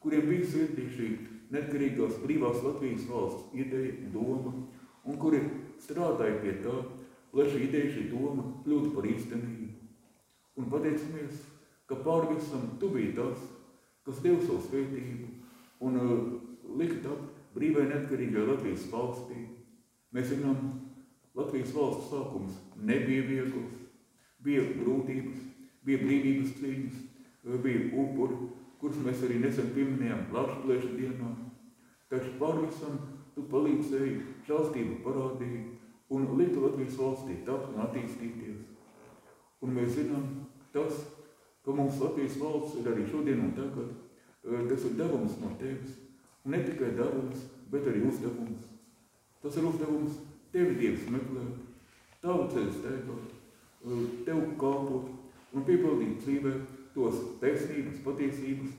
kuriem 0.00 0.24
bija 0.28 0.44
sirdī 0.48 0.84
šī 0.92 1.08
neatkarīgās 1.52 2.14
brīvās 2.24 2.62
Latvijas 2.64 3.04
valsts 3.08 3.52
ideja, 3.56 3.92
doma, 4.12 4.52
un 5.04 5.14
kuri 5.20 5.40
strādāja 5.84 6.40
pie 6.42 6.56
tā, 6.64 6.74
lai 7.36 7.46
šī 7.48 7.64
ideja, 7.68 7.92
šī 7.94 8.08
doma 8.12 8.44
kļūtu 8.64 8.92
par 8.96 9.08
īstenību. 9.08 9.68
Un 10.58 10.68
pateicamies, 10.72 11.42
ka 11.88 12.00
pār 12.04 12.28
visam 12.32 12.74
tu 12.80 12.90
biji 12.94 13.14
tas, 13.16 13.42
kas 14.06 14.22
dev 14.24 14.40
savu 14.42 14.60
svētību 14.66 15.28
un 15.86 15.98
uh, 16.00 16.14
likt 16.80 17.06
ap 17.06 17.26
brīvai 17.54 17.86
neatkarīgai 17.90 18.46
Latvijas 18.48 18.86
valstī. 18.92 19.44
Mēs 20.14 20.32
zinām, 20.32 20.72
Latvijas 21.38 21.74
valsts 21.76 22.08
sākums 22.10 22.56
nebija 22.76 23.26
viegls, 23.28 23.76
bija 24.42 24.64
grūtības, 24.80 25.44
bija 25.86 26.02
brīvības 26.02 26.56
cīņas, 26.58 27.04
bija 27.62 27.84
upuri, 28.02 28.48
kurus 28.80 28.98
mēs 29.04 29.22
arī 29.26 29.38
nesen 29.42 29.70
pieminējām 29.74 30.26
Lakšplēša 30.34 30.90
dienā. 30.96 31.30
Taču 32.08 32.34
pār 32.40 32.62
visam 32.64 32.98
tu 33.38 33.46
palīdzēji, 33.52 34.16
žālstību 34.48 34.98
parādīji 35.04 35.60
un 36.10 36.26
liktu 36.40 36.64
Latvijas 36.64 36.96
valstī 36.98 37.36
tapt 37.46 37.70
un 37.70 37.84
attīstīties. 37.84 38.64
Un 39.62 39.74
mēs 39.76 39.94
zinām 39.94 40.26
tas, 40.74 41.04
ka 41.62 41.74
mums 41.74 42.00
Latvijas 42.02 42.38
valsts 42.42 42.80
ir 42.80 42.90
arī 42.90 43.06
šodien 43.06 43.44
un 43.46 43.54
tagad. 43.54 43.94
Tas 44.42 44.86
ir 44.88 44.96
devums 44.98 45.36
no 45.42 45.52
tevis. 45.60 45.94
Un 46.42 46.54
ne 46.56 46.62
tikai 46.64 46.90
devums, 46.98 47.46
bet 47.70 47.86
arī 47.86 48.02
uzdevums. 48.08 48.66
Tas 49.42 49.58
ir 49.58 49.68
uzdevums 49.68 50.18
tevi 50.50 50.74
Dievs 50.80 51.06
meklēt, 51.12 51.58
tavu 52.22 52.48
ceļu 52.50 52.74
steigāt, 52.74 53.34
tev 54.26 54.40
kalpot 54.58 55.12
un 55.54 55.66
piepildīt 55.66 56.24
dzīvē 56.24 56.54
tos 56.94 57.20
taisnības, 57.42 58.00
patiesības, 58.06 58.72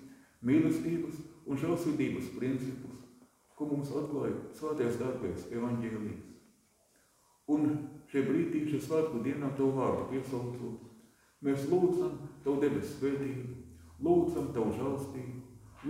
mīlestības 0.43 1.21
un 1.47 1.61
žēlsirdības 1.61 2.33
principus, 2.35 3.05
ko 3.59 3.67
mums 3.67 3.89
atklāja 3.91 4.37
svētajās 4.55 4.97
darbēs 5.01 5.49
evaņģēlijas. 5.51 6.27
Un 7.51 7.65
šie 8.07 8.21
brīdī, 8.23 8.61
šie 8.69 8.79
svētku 8.85 9.19
dienā 9.25 9.49
Tavu 9.57 9.73
vārdu 9.75 10.05
piesaucot, 10.13 10.85
mēs 11.43 11.65
lūdzam 11.67 12.13
Tavu 12.45 12.61
debesu 12.63 12.93
svētību, 12.93 13.57
lūdzam 14.07 14.47
Tavu 14.55 14.71
žālstību, 14.79 15.35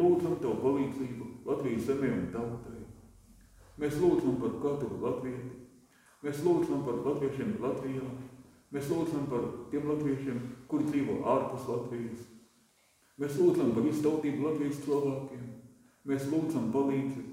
lūdzam 0.02 0.40
Tavu 0.42 0.58
palīdzību 0.66 1.30
Latvijas 1.46 1.86
zemē 1.92 2.12
un 2.16 2.28
tautai. 2.34 2.82
Mēs 3.80 4.02
lūdzam 4.02 4.42
par 4.42 4.58
katru 4.66 4.98
latvieti, 5.06 5.54
mēs 6.26 6.42
lūdzam 6.48 6.82
par 6.88 6.98
latviešiem 7.06 7.56
Latvijā, 7.62 8.10
mēs 8.74 8.90
lūdzam 8.90 9.30
par 9.30 9.46
tiem 9.70 9.86
latviešiem, 9.94 10.42
kuri 10.72 10.90
dzīvo 10.90 11.22
ārpus 11.38 11.70
Latvijas. 11.70 12.26
Mēs 13.20 13.38
lūdzam 13.38 13.76
par 13.76 13.86
visu 13.86 14.08
tautību 14.08 14.48
Latvijas 14.48 14.82
cilvēkiem, 14.88 15.46
mēs 16.10 16.28
lūdzam 16.34 16.72
palīdzi, 16.74 17.30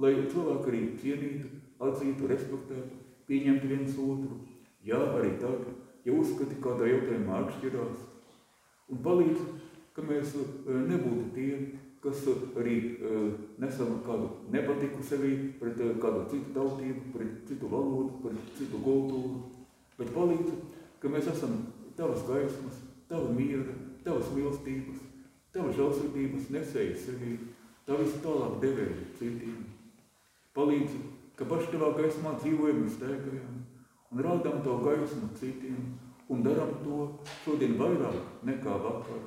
lai 0.00 0.14
cilvēki 0.30 0.70
arī 0.70 0.82
cienītu, 1.00 1.50
atzītu, 1.84 2.28
respektētu, 2.30 3.00
pieņemtu 3.28 3.70
viens 3.70 3.98
otru. 4.00 4.40
Jā, 4.84 5.00
arī 5.18 5.36
tad, 5.40 5.64
ja 6.04 6.12
uzskati 6.12 6.58
kādā 6.62 6.88
jautājumā 6.90 7.44
atšķirās. 7.44 8.02
Un 8.92 9.00
palīdz, 9.04 9.44
ka 9.96 10.04
mēs 10.04 10.34
nebūtu 10.66 11.30
tie, 11.36 11.58
kas 12.04 12.26
arī 12.60 12.76
nesam 13.62 13.94
kādu 14.04 14.28
nepatiku 14.52 15.00
sevī 15.06 15.32
pret 15.60 15.78
kādu 16.02 16.26
citu 16.32 16.52
tautību, 16.56 17.04
pret 17.14 17.46
citu 17.48 17.70
valodu, 17.72 18.18
pret 18.26 18.50
citu 18.58 18.82
kultūru, 18.84 19.40
bet 19.96 20.12
palīdz, 20.12 20.50
ka 21.00 21.12
mēs 21.14 21.30
esam 21.32 21.56
tavas 21.96 22.26
gaismas, 22.28 22.82
tava 23.08 23.30
miera, 23.32 23.72
tavas 24.04 24.28
mīlestības, 24.36 25.00
tavas 25.54 25.78
žēlsirdības 25.78 26.50
nesējas 26.52 27.06
sevī, 27.06 27.38
tā 27.86 27.96
visu 28.02 28.20
tālāk 28.26 28.60
devēja 28.60 29.08
citiem. 29.20 29.62
Palīdz, 30.54 30.98
ka 31.38 31.46
paši 31.50 31.72
tavā 31.72 31.92
gaismā 31.98 32.36
dzīvojam 32.38 32.84
un 32.84 32.90
steigājam 32.96 33.54
un 34.14 34.22
rādām 34.22 34.60
tavu 34.62 34.84
gaismu 34.86 35.32
citiem 35.40 35.80
un 36.30 36.44
daram 36.46 36.76
to 36.84 37.00
šodien 37.44 37.74
vairāk 37.80 38.46
nekā 38.46 38.76
vakar 38.84 39.24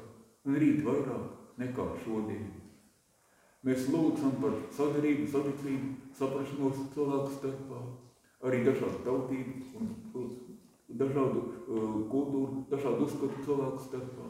un 0.47 0.55
rīt 0.61 0.80
vairāk 0.86 1.59
nekā 1.59 1.88
šodien. 2.05 2.47
Mēs 3.67 3.88
lūdzam 3.91 4.38
par 4.39 4.53
sadarību, 4.71 5.25
saticību, 5.32 5.89
saprašanos 6.15 6.84
cilvēku 6.93 7.34
starpā, 7.36 7.80
arī 8.47 8.61
dažādu 8.63 9.01
tautību 9.03 9.82
un 9.82 9.89
dažādu 10.88 11.41
uh, 11.41 11.97
kultūru, 12.11 12.63
dažādu 12.71 13.07
uzskatu 13.07 13.43
cilvēku 13.43 13.84
starpā. 13.89 14.30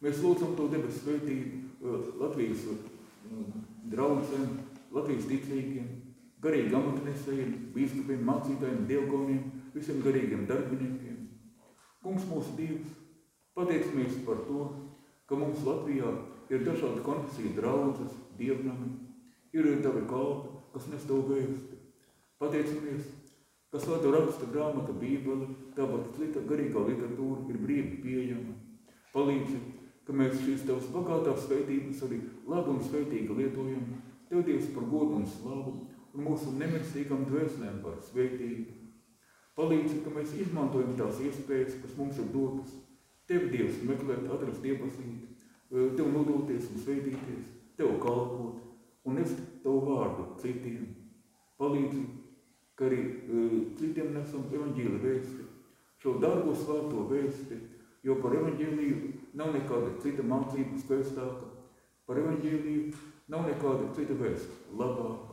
Mēs 0.00 0.22
lūdzam 0.22 0.54
to 0.56 0.68
debesu 0.72 1.02
svētību 1.02 1.60
uh, 1.82 2.08
Latvijas 2.22 2.64
uh, 2.72 2.78
draudzēm, 3.92 4.54
Latvijas 4.96 5.28
ticīgiem, 5.28 5.90
garīgi 6.42 6.74
amatnesējiem, 6.78 7.54
bīskapiem, 7.74 8.24
mācītājiem, 8.28 8.86
dievkoniem, 8.90 9.42
visiem 9.74 10.02
garīgiem 10.04 10.46
darbiniekiem. 10.48 11.16
Kungs 12.04 12.26
mūsu 12.30 12.54
Dievs, 12.58 12.94
pateicamies 13.58 14.20
par 14.26 14.44
to, 14.46 14.68
ka 15.28 15.38
mums 15.38 15.64
Latvijā 15.66 16.12
ir 16.48 16.64
dažādi 16.64 17.04
konfesiju 17.04 17.56
draudzes, 17.58 18.14
dievnami, 18.38 18.94
ir 19.52 19.70
tavi 19.82 20.06
kalpi, 20.08 20.54
kas 20.74 20.90
nes 20.92 21.08
tev 21.08 21.26
vēsti. 21.28 21.82
Pateicamies, 22.38 23.08
Kas 23.68 23.82
svēto 23.84 24.08
raksta 24.14 24.46
grāmata, 24.48 24.94
bībele, 24.96 25.46
tāpat 25.76 26.14
lita, 26.16 26.40
garīgā 26.48 26.86
literatūra 26.86 27.42
ir 27.52 27.58
brīvi 27.60 27.98
pieejama. 28.00 28.54
Palīdzi, 29.12 29.58
ka 30.06 30.14
mēs 30.16 30.38
šīs 30.40 30.62
tavas 30.64 30.86
bagātās 30.94 31.42
sveitības 31.44 32.00
arī 32.06 32.22
labi 32.48 32.72
un 32.72 32.80
sveitīgi 32.86 33.36
lietojam. 33.36 33.90
Tev 34.30 34.46
Dievs 34.46 34.70
par 34.72 34.86
godu 34.88 35.18
un 35.18 35.28
slavu 35.28 35.74
mūsu 36.18 36.52
nemirstīgam 36.58 37.24
dvēselēm 37.28 37.80
par 37.84 37.98
sveitību. 38.08 38.76
Palīdzi, 39.58 40.02
ka 40.04 40.12
mēs 40.14 40.34
izmantojam 40.38 40.94
tās 40.98 41.18
iespējas, 41.24 41.80
kas 41.82 41.96
mums 41.98 42.18
ir 42.22 42.30
dotas. 42.34 42.76
Tev 43.28 43.50
Dievs 43.52 43.82
meklēt, 43.84 44.28
atrast, 44.30 44.64
iepazīt, 44.64 45.26
Tev 45.68 46.06
nodoties 46.14 46.70
un 46.72 46.80
sveitīties, 46.80 47.50
Tev 47.76 47.98
kalpot 48.00 48.62
un 49.04 49.18
nest 49.18 49.40
Tavu 49.64 49.82
vārdu 49.84 50.24
citiem. 50.40 50.86
Palīdzi, 51.58 52.04
ka 52.78 52.86
arī 52.86 53.00
uh, 53.02 53.54
citiem 53.80 54.14
nesam 54.14 54.46
evaņģīli 54.54 55.00
vēsti, 55.02 55.46
šo 55.98 56.14
darbo 56.22 56.54
svārto 56.56 57.04
vēsti, 57.10 57.58
jo 58.06 58.16
par 58.22 58.36
evaņģīliju 58.38 59.12
nav 59.36 59.50
nekāda 59.56 59.96
cita 60.04 60.24
mācība 60.24 60.78
skaistāka, 60.84 61.50
par 62.06 62.22
evaņģīliju 62.22 62.92
nav 63.34 63.50
nekāda 63.50 63.90
cita 63.98 64.16
vēsta 64.22 64.78
labāka. 64.78 65.27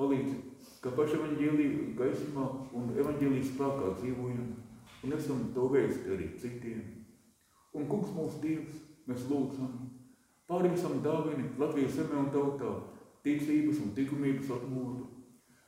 Palīdzi, 0.00 0.36
ka 0.80 0.90
paši 0.96 1.18
evaņģīliju 1.18 1.90
gaismā 1.98 2.44
un 2.78 2.92
evaņģīlijas 2.96 3.50
spēkā 3.52 3.90
dzīvojam 3.98 4.46
un 5.04 5.16
esam 5.18 5.42
to 5.52 5.66
vēsti 5.72 6.14
arī 6.14 6.28
citiem. 6.40 6.80
Un 7.76 7.88
kungs 7.90 8.14
mūsu 8.16 8.40
Dievs, 8.40 8.78
mēs 9.08 9.26
lūdzam, 9.28 9.74
pārīsam 10.48 11.02
dāvini 11.04 11.50
Latvijas 11.60 11.98
zemē 11.98 12.18
un 12.22 12.30
tautā, 12.32 12.72
ticības 13.26 13.82
un 13.84 13.92
tikumības 13.96 14.50
atmodu. 14.56 15.08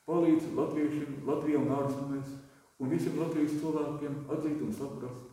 Palīdz 0.08 0.50
latviešiem, 0.56 1.22
Latvijā 1.28 1.60
un 1.60 1.72
ārzemēs 1.78 2.34
un 2.80 2.92
visiem 2.92 3.20
Latvijas 3.20 3.56
cilvēkiem 3.60 4.18
atzīt 4.36 4.60
un 4.64 4.74
saprast, 4.76 5.30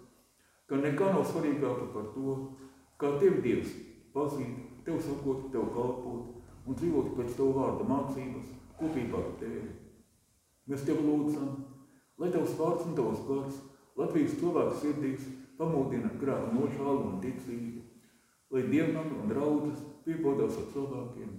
ka 0.68 0.80
nekā 0.80 1.12
nav 1.12 1.26
svarīgāka 1.28 1.90
par 1.96 2.12
to, 2.16 2.38
kā 3.00 3.16
Tev 3.24 3.42
Dievs 3.44 3.74
pazīt, 4.16 4.60
Tev 4.86 5.00
sakot, 5.04 5.48
Tev 5.52 5.72
kalpot 5.76 6.68
un 6.68 6.78
dzīvot 6.80 7.16
pēc 7.18 7.36
Tev 7.36 7.52
vārda 7.58 7.88
mācības 7.90 8.58
kopībā 8.82 9.22
ar 9.22 9.36
Tevi. 9.40 9.68
Mēs 10.70 10.86
Tev 10.88 11.02
lūdzam, 11.06 11.54
lai 12.22 12.32
Tavs 12.34 12.58
vārds 12.60 12.88
un 12.90 12.98
Tavs 12.98 13.24
gars 13.30 13.62
Latvijas 14.00 14.38
cilvēku 14.40 14.78
sirdīs 14.80 15.24
pamūdina 15.60 16.14
grāku 16.22 16.54
nošālu 16.56 17.10
un 17.10 17.18
ticību, 17.24 17.82
lai 18.56 18.62
dievnam 18.72 19.12
un 19.18 19.28
draudzes 19.30 19.82
piepodās 20.06 20.58
ar 20.58 20.70
cilvēkiem, 20.74 21.34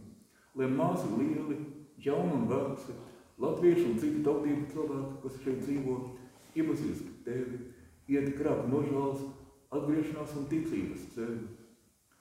lai 0.61 0.68
māsi 0.70 1.09
lieli, 1.16 1.57
jauni 2.05 2.36
un 2.36 2.45
veci, 2.51 2.95
latviešu 3.43 3.86
un 3.88 3.99
citu 4.03 4.20
tautību 4.26 4.68
cilvēki, 4.74 5.16
kas 5.24 5.40
šeit 5.45 5.64
dzīvo, 5.64 5.97
iepazīst 6.61 7.09
tevi, 7.26 7.62
iet 8.12 8.36
grāku 8.38 8.68
nožāls, 8.70 9.24
atgriešanās 9.72 10.36
un 10.38 10.49
ticības 10.53 11.09
ceļu. 11.16 11.49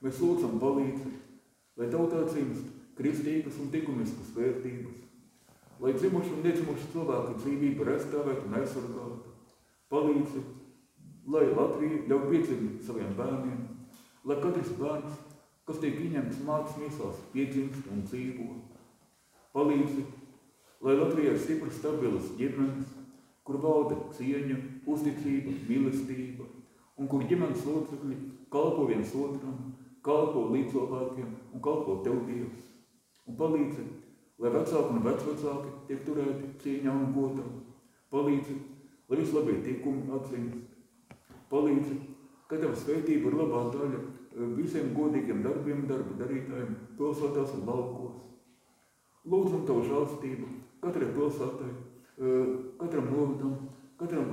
Mēs 0.02 0.22
lūdzam 0.24 0.58
palīdzi, 0.64 1.12
lai 1.78 1.92
tautā 1.92 2.24
cīmst 2.32 2.72
kristīgas 2.98 3.60
un 3.62 3.70
tikumiskas 3.74 4.32
vērtības, 4.38 5.11
lai 5.82 5.94
dzimuši 5.98 6.36
un 6.36 6.44
nedzimuši 6.46 6.90
cilvēku 6.94 7.38
dzīvība 7.42 7.88
restāvēt 7.90 8.46
un 8.46 8.58
aizsargātu. 8.60 9.32
Palīdzi, 9.92 10.42
lai 11.34 11.48
Latvija 11.50 12.04
ļauj 12.10 12.28
piedzimt 12.30 12.86
saviem 12.86 13.16
bērniem, 13.18 13.64
lai 14.30 14.38
katrs 14.44 14.72
bērns, 14.78 15.18
kas 15.68 15.82
tiek 15.82 15.98
ieņemts 16.06 16.44
mācas 16.46 16.78
miesās, 16.80 17.22
piedzimst 17.34 17.90
un 17.92 18.06
dzīvo. 18.06 18.48
Palīdzi, 19.58 20.06
lai 20.86 20.98
Latvijā 21.00 21.34
ir 21.34 21.42
stipras, 21.42 21.78
stabilas 21.82 22.30
ģimenes, 22.38 22.94
kur 23.48 23.58
valda 23.64 23.98
cieņa, 24.16 24.58
uzticība, 24.88 25.56
mīlestība, 25.68 26.46
un 27.02 27.10
kur 27.10 27.26
ģimenes 27.26 27.66
locekļi 27.66 28.20
kalpo 28.54 28.86
viens 28.90 29.16
otram, 29.18 29.74
kalpo 30.06 30.46
līdzcilvēkiem 30.54 31.34
un 31.54 31.64
kalpo 31.66 32.00
Tev 32.06 32.22
Dievs. 32.30 32.70
Un 33.30 33.38
palīdzi, 33.38 33.86
lai 34.42 34.52
vecāki 34.56 34.96
un 34.96 35.04
vecvecāki 35.06 35.74
tiek 35.88 36.02
turēti 36.08 36.50
cieņā 36.64 36.94
un 36.94 37.12
godā. 37.16 37.46
Palīdzi, 38.12 38.56
lai 39.10 39.20
vislabie 39.22 39.60
tikumi 39.66 40.10
atzīst. 40.18 40.58
Palīdzi, 41.52 42.00
ka 42.50 42.58
Tava 42.60 42.76
sveitība 42.76 43.30
ir 43.30 43.38
labā 43.38 43.62
daļa 43.76 44.02
visiem 44.58 44.92
godīgiem 44.96 45.44
darbiem, 45.46 45.86
darba 45.88 46.18
darītājiem, 46.24 46.76
pilsētās 46.98 47.54
un 47.60 47.66
laukos. 47.68 48.18
Lūdzam 49.28 49.66
Tavu 49.68 49.86
žālstību 49.86 50.50
katrai 50.82 51.12
pilsētai, 51.14 51.72
katram 52.82 53.10
novadam, 53.14 53.56
katram 54.00 54.32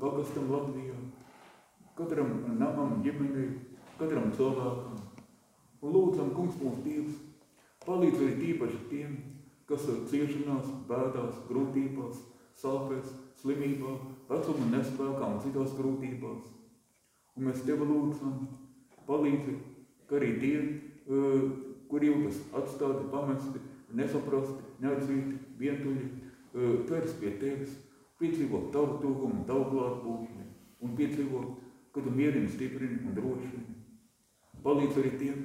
pagastam 0.00 0.50
Latvijā, 0.52 0.94
katram 1.98 2.30
namam, 2.60 3.00
ģimenei, 3.02 3.48
katram 3.98 4.30
cilvēkam. 4.36 5.00
Un 5.82 5.92
lūdzam, 5.92 6.30
kungs 6.36 6.56
mūsu 6.60 6.84
Dievs, 6.84 7.18
palīdz 7.86 8.18
arī 8.20 8.34
tīpaši 8.40 8.82
tiem, 8.90 9.14
kas 9.66 9.86
ir 9.90 10.02
ciešanās, 10.10 10.66
bēdās, 10.88 11.38
grūtībās, 11.48 12.20
sāpēs, 12.58 13.14
slimībā, 13.40 13.94
vecuma 14.30 14.68
nespēkā 14.72 15.30
un 15.32 15.40
citās 15.44 15.74
grūtībās. 15.78 16.52
Un 17.36 17.48
mēs 17.48 17.64
Tevi 17.66 17.86
lūdzam, 17.86 18.36
palīdzi, 19.08 19.56
ka 20.08 20.18
arī 20.18 20.30
tie, 20.40 20.54
kuri 21.90 22.12
jūtas 22.12 22.38
atstāti, 22.56 23.08
pamesti, 23.12 23.60
nesaprasti, 23.96 24.62
neatzīti, 24.82 25.36
vientuļi, 25.60 26.06
pērs 26.88 27.18
pie 27.20 27.34
Tevis, 27.42 27.76
piedzīvo 28.20 28.66
Tavu 28.74 28.98
tūgumu, 29.02 29.44
Tavu 29.48 29.68
klātbūtni 29.74 30.46
un 30.82 30.96
piedzīvo, 30.96 31.44
ka 31.92 32.02
Tu 32.04 32.12
mierini, 32.12 32.48
stiprini 32.52 33.02
un 33.08 33.14
drošini. 33.16 33.76
Palīdz 34.64 34.98
arī 35.00 35.12
tiem, 35.20 35.44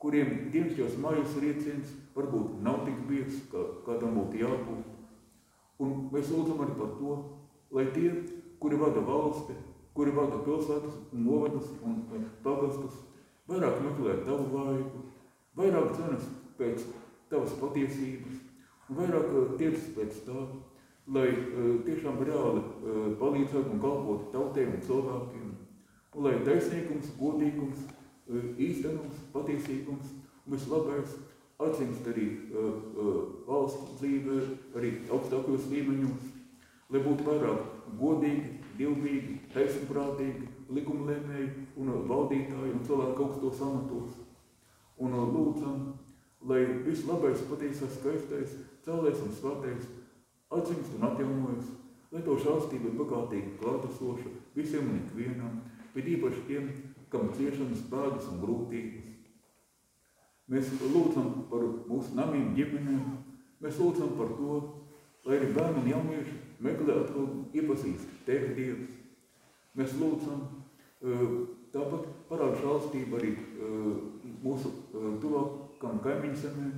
kuriem 0.00 0.48
dienastos 0.52 0.96
mājas 1.00 1.36
rieciens 1.42 1.92
varbūt 2.14 2.60
nav 2.64 2.84
tik 2.86 3.02
biezs, 3.08 3.42
kā, 3.52 3.60
kā 3.84 3.98
tam 4.00 4.16
būtu 4.16 4.40
jābūt. 4.40 4.86
Un 5.80 5.92
mēs 6.12 6.32
lūdzam 6.32 6.62
arī 6.64 6.76
par 6.78 6.94
to, 6.96 7.16
lai 7.76 7.86
tie, 7.94 8.08
kuri 8.60 8.80
vada 8.80 9.02
valsti, 9.04 9.56
kuri 9.96 10.14
vada 10.16 10.40
pilsētas, 10.46 10.96
novadus 11.12 11.68
un 11.84 12.00
pagastus, 12.44 12.96
vairāk 13.50 13.80
meklē 13.84 14.16
tavu 14.24 14.48
vaigu, 14.54 15.04
vairāk 15.60 15.92
cenas 15.98 16.26
pēc 16.58 16.84
tavas 17.30 17.54
patiesības 17.60 18.40
un 18.88 19.00
vairāk 19.00 19.56
tiecas 19.60 19.86
pēc 19.96 20.20
tā, 20.26 20.44
lai 21.12 21.28
tiešām 21.86 22.20
reāli 22.24 22.64
palīdzētu 23.20 23.74
un 23.74 23.82
kalpotu 23.82 24.32
tautē 24.34 24.66
un 24.68 24.84
cilvēkiem, 24.86 25.48
un 26.14 26.26
lai 26.26 26.36
taisnīgums, 26.46 27.12
godīgums, 27.18 27.88
īstenums, 28.60 29.26
patiesīgums 29.34 30.14
un 30.46 30.54
vislabais 30.54 31.16
atzīst 31.60 32.06
arī 32.12 32.26
valsts 33.48 33.96
dzīve, 34.00 34.38
arī 34.78 34.92
augstākajos 35.12 35.68
līmeņos, 35.72 36.28
lai 36.90 37.02
būtu 37.04 37.26
vairāk 37.26 37.66
godīgi, 38.00 38.54
divīgi, 38.78 39.36
taisnprātīgi, 39.52 40.48
likumlēmēji 40.72 41.48
un 41.80 41.92
valdītāji 42.08 42.74
un 42.76 42.84
cilvēki 42.86 43.24
augstos 43.26 43.62
amatos. 43.66 44.16
Un 45.00 45.16
lūdzam, 45.16 45.82
lai 46.48 46.62
viss 46.86 47.06
labais, 47.08 47.42
patiesais, 47.48 47.98
skaistais, 47.98 48.56
cēlēs 48.84 49.20
un 49.24 49.34
svētais 49.36 49.88
atzīst 50.50 50.96
un 50.96 51.06
atjaunojas, 51.10 51.68
lai 52.10 52.22
to 52.26 52.36
šāstība 52.42 52.90
ir 52.90 52.96
bagātīgi 52.98 53.56
klātesoša 53.60 54.32
visiem 54.56 54.88
un 54.90 55.02
ikvienam, 55.04 55.60
bet 55.94 56.08
īpaši 56.10 56.46
tiem, 56.48 56.70
kam 57.10 57.32
ciešanas, 57.36 57.86
bēdas 57.90 58.28
un 58.30 58.40
grūtības. 58.42 59.06
Mēs 60.50 60.70
lūdzam 60.82 61.28
par 61.50 61.62
mūsu 61.86 62.14
namiem, 62.18 62.52
ģimenēm, 62.56 63.02
mēs 63.62 63.78
lūdzam 63.78 64.16
par 64.18 64.32
to, 64.38 64.56
lai 65.26 65.36
arī 65.38 65.50
bērni 65.54 65.82
un 65.84 65.90
jaunieši 65.92 66.38
meklē 66.64 66.96
atkal 67.02 67.28
iepazīst 67.54 68.24
Tevi 68.26 68.54
Dievs. 68.56 68.96
Mēs 69.78 69.94
lūdzam 70.00 70.40
tāpat 71.70 72.08
parāda 72.28 72.58
žālstību 72.62 73.20
arī 73.20 73.30
mūsu 74.42 74.72
tuvākam 75.22 76.00
kaimiņu 76.02 76.40
zemēm, 76.42 76.74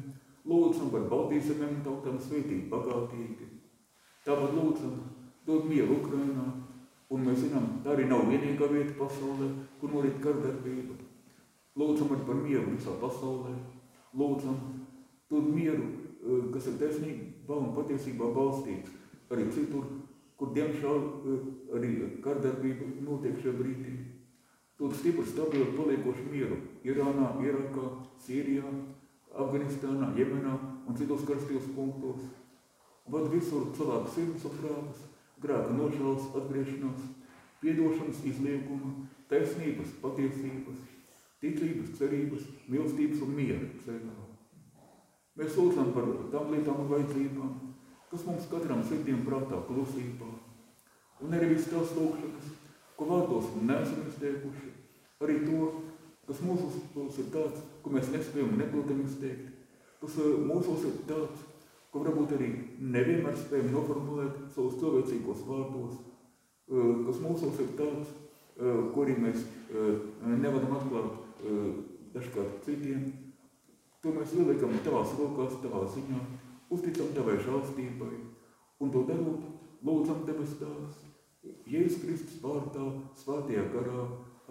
lūdzam 0.49 0.91
par 0.93 1.09
Baltijas 1.09 1.49
zemēm 1.53 1.81
tautām 1.87 2.21
svētīgi, 2.21 2.69
bagātīgi. 2.73 3.49
Tāpat 4.27 4.53
lūdzam 4.59 4.99
dod 5.47 5.65
mieru 5.71 5.97
Ukrainā, 6.03 6.45
un 7.13 7.27
mēs 7.27 7.43
zinām, 7.45 7.67
tā 7.85 7.93
arī 7.95 8.07
nav 8.09 8.25
vienīgā 8.31 8.69
vieta 8.73 8.95
pasaulē, 8.99 9.49
kur 9.81 9.93
norit 9.93 10.21
kardarbība. 10.25 10.97
Lūdzam 11.77 12.13
par 12.27 12.39
mieru 12.41 12.73
visā 12.73 12.95
pasaulē. 13.01 13.53
Lūdzam, 14.17 14.57
dod 15.33 15.51
mieru, 15.53 15.87
kas 16.53 16.69
ir 16.69 16.79
taisnība 16.81 17.59
un 17.59 17.71
patiesībā 17.77 18.29
balstīts. 18.37 18.93
Arī 19.33 19.47
citur, 19.53 19.87
kur 20.37 20.53
diemžēl 20.57 21.05
arī 21.77 21.93
kardarbība 22.25 22.91
notiek 23.05 23.39
šajā 23.41 23.55
brīdī. 23.61 23.95
Dod 24.81 24.97
stipru, 24.99 25.25
stabilu, 25.29 25.73
paliekošu 25.77 26.27
mieru 26.33 26.59
Irānā, 26.85 27.29
Irakā, 27.45 27.89
Sīrijā, 28.25 28.69
Afganistānā, 29.33 30.11
Jemenā 30.19 30.57
un 30.89 30.97
citos 30.99 31.25
karstajos 31.29 31.71
punktos. 31.77 32.25
un 33.05 33.13
vad 33.13 33.31
visur 33.33 33.73
cilvēku 33.77 34.11
sirds 34.15 34.45
un 34.47 34.59
prātus, 34.61 35.01
grēka 35.43 35.75
nožēlas, 35.77 36.31
atgriešanās, 36.39 37.07
piedošanas 37.63 38.23
izlieguma, 38.31 38.93
taisnības, 39.31 39.97
patiesības, 40.03 40.83
ticības, 41.43 41.95
cerības, 41.99 42.47
mīlestības 42.71 43.25
un 43.27 43.35
miera 43.37 43.69
ceļā. 43.85 44.17
Mēs 45.41 45.57
lūdzam 45.57 45.95
par 45.95 46.09
tām 46.33 46.51
lietām 46.53 46.83
un 46.85 46.91
vajadzībām, 46.91 47.53
kas 48.11 48.27
mums 48.29 48.49
katram 48.51 48.83
sirdiem 48.85 49.23
prātā 49.27 49.63
klusībā. 49.69 50.29
Un 51.23 51.37
arī 51.37 51.55
viss 51.55 51.71
tās 51.71 51.95
lūkšanas, 51.97 52.51
ko 52.99 53.09
vārdos 53.09 53.49
neesam 53.63 54.05
izteikuši, 54.11 54.73
arī 55.23 55.39
to, 55.47 55.71
kas 56.29 56.43
mūsos 56.45 57.19
ir 57.23 57.31
tāds, 57.35 57.65
ko 57.83 57.95
mēs 57.95 58.11
nespējam 58.13 58.53
un 58.53 58.61
nebūtam 58.61 59.01
izteikt, 59.07 59.49
kas 60.03 60.19
eh, 60.21 60.37
mūsos 60.51 60.87
ir 60.91 61.01
tāds, 61.09 61.47
ko 61.93 62.05
varbūt 62.05 62.37
arī 62.39 62.51
nevienmēr 62.81 63.37
spējam 63.37 63.73
noformulēt 63.75 64.39
savus 64.55 64.79
cilvēcīgos 64.81 65.43
vārdos, 65.49 65.99
kas 67.07 67.21
mūsos 67.25 67.61
ir 67.61 67.75
tāds, 67.77 68.15
ko 68.57 69.05
arī 69.05 69.19
mēs 69.21 69.45
nevaram 70.25 70.79
atklāt 70.79 71.45
dažkārt 72.15 72.65
citiem, 72.65 73.11
To 74.03 74.11
mēs 74.11 74.33
ieliekam 74.35 74.73
tavās 74.83 75.13
rokās, 75.15 75.61
tavā 75.63 75.85
ziņā, 75.95 76.21
uzticam 76.75 77.13
tavai 77.15 77.37
žālstībai, 77.39 78.17
un 78.83 78.91
to 78.91 79.05
darot, 79.07 79.45
lūdzam 79.87 80.25
debes 80.27 80.57
tās, 80.59 80.97
Jēzus 81.71 82.01
Kristus 82.03 82.41
vārdā, 82.43 82.83
svētajā 83.21 83.63
garā, 83.71 84.09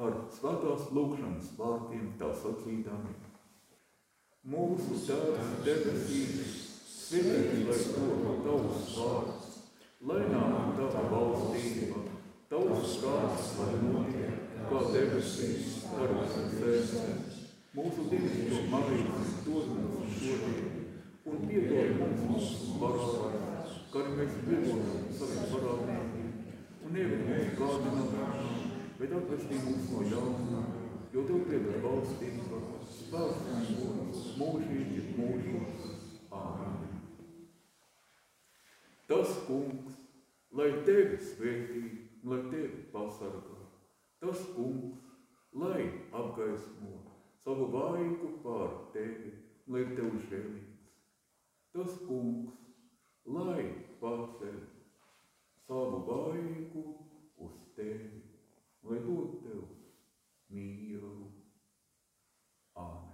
ar 0.07 0.15
svētās 0.31 0.87
lūkšanas 0.95 1.51
vārdiem 1.57 2.13
tā 2.19 2.31
sacīdami. 2.31 3.11
Mūsu 4.53 5.01
tēvs 5.09 5.51
debesīs, 5.67 6.55
svētīts 7.11 7.89
to 7.91 8.35
tavs 8.45 8.91
vārds, 8.95 9.47
lai 10.07 10.21
nāk 10.31 10.77
tava 10.77 11.01
valstība, 11.11 12.05
tavs 12.51 12.93
kāds 13.03 13.49
lai 13.59 13.73
notiek, 13.83 14.45
kā 14.69 14.83
debesīs, 14.93 15.81
ar 15.91 16.15
zemes 16.55 17.39
Mūsu 17.71 18.03
dienas 18.11 18.65
marītas 18.67 19.29
dod 19.45 19.69
mums 19.71 20.15
šodien 20.19 20.81
un 21.31 21.45
piedod 21.47 21.93
mums 21.99 22.25
mūsu 22.31 22.73
kā 23.93 24.01
arī 24.01 24.17
mēs 24.17 24.33
piedodam 24.47 25.05
saviem 25.19 25.45
parādiem. 25.53 26.33
Un 26.83 26.97
neviet 26.97 27.23
mūsu 27.29 27.55
gādinām, 27.61 28.51
bet 28.99 29.15
atvestī 29.21 29.63
mūs 29.63 29.87
no 29.93 30.03
ļaunā, 30.11 30.65
jo 31.15 31.25
Tev 31.31 31.47
pieder 31.47 31.79
valstība, 31.87 32.61
spēks 32.99 33.49
un 33.55 33.65
gods, 33.79 34.29
mūžīgi 34.43 35.07
mūžos. 35.15 35.91
Tas 39.11 39.31
kungs, 39.43 39.95
lai 40.55 40.69
Tevi 40.87 41.17
svētī, 41.19 41.81
lai 42.23 42.37
Tevi 42.47 42.85
pasargā. 42.93 43.57
Tas 44.23 44.39
kungs, 44.55 45.01
lai 45.51 45.83
apgaismo 46.15 46.93
savu 47.43 47.67
vaigu 47.73 48.29
pār 48.45 48.69
tevi, 48.93 49.33
lai 49.67 49.83
tev 49.97 50.15
žēlīgs. 50.29 50.87
Tas 51.75 51.99
kungs, 52.07 52.55
lai 53.27 53.67
paceļ 53.99 54.57
savu 55.67 56.01
vaigu 56.07 56.87
uz 57.43 57.59
tevi, 57.75 58.23
lai 58.87 59.03
dod 59.03 59.39
tev 59.43 59.61
mieru. 60.55 61.31
Āmen. 62.79 63.11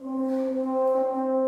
Amen. 0.00 1.43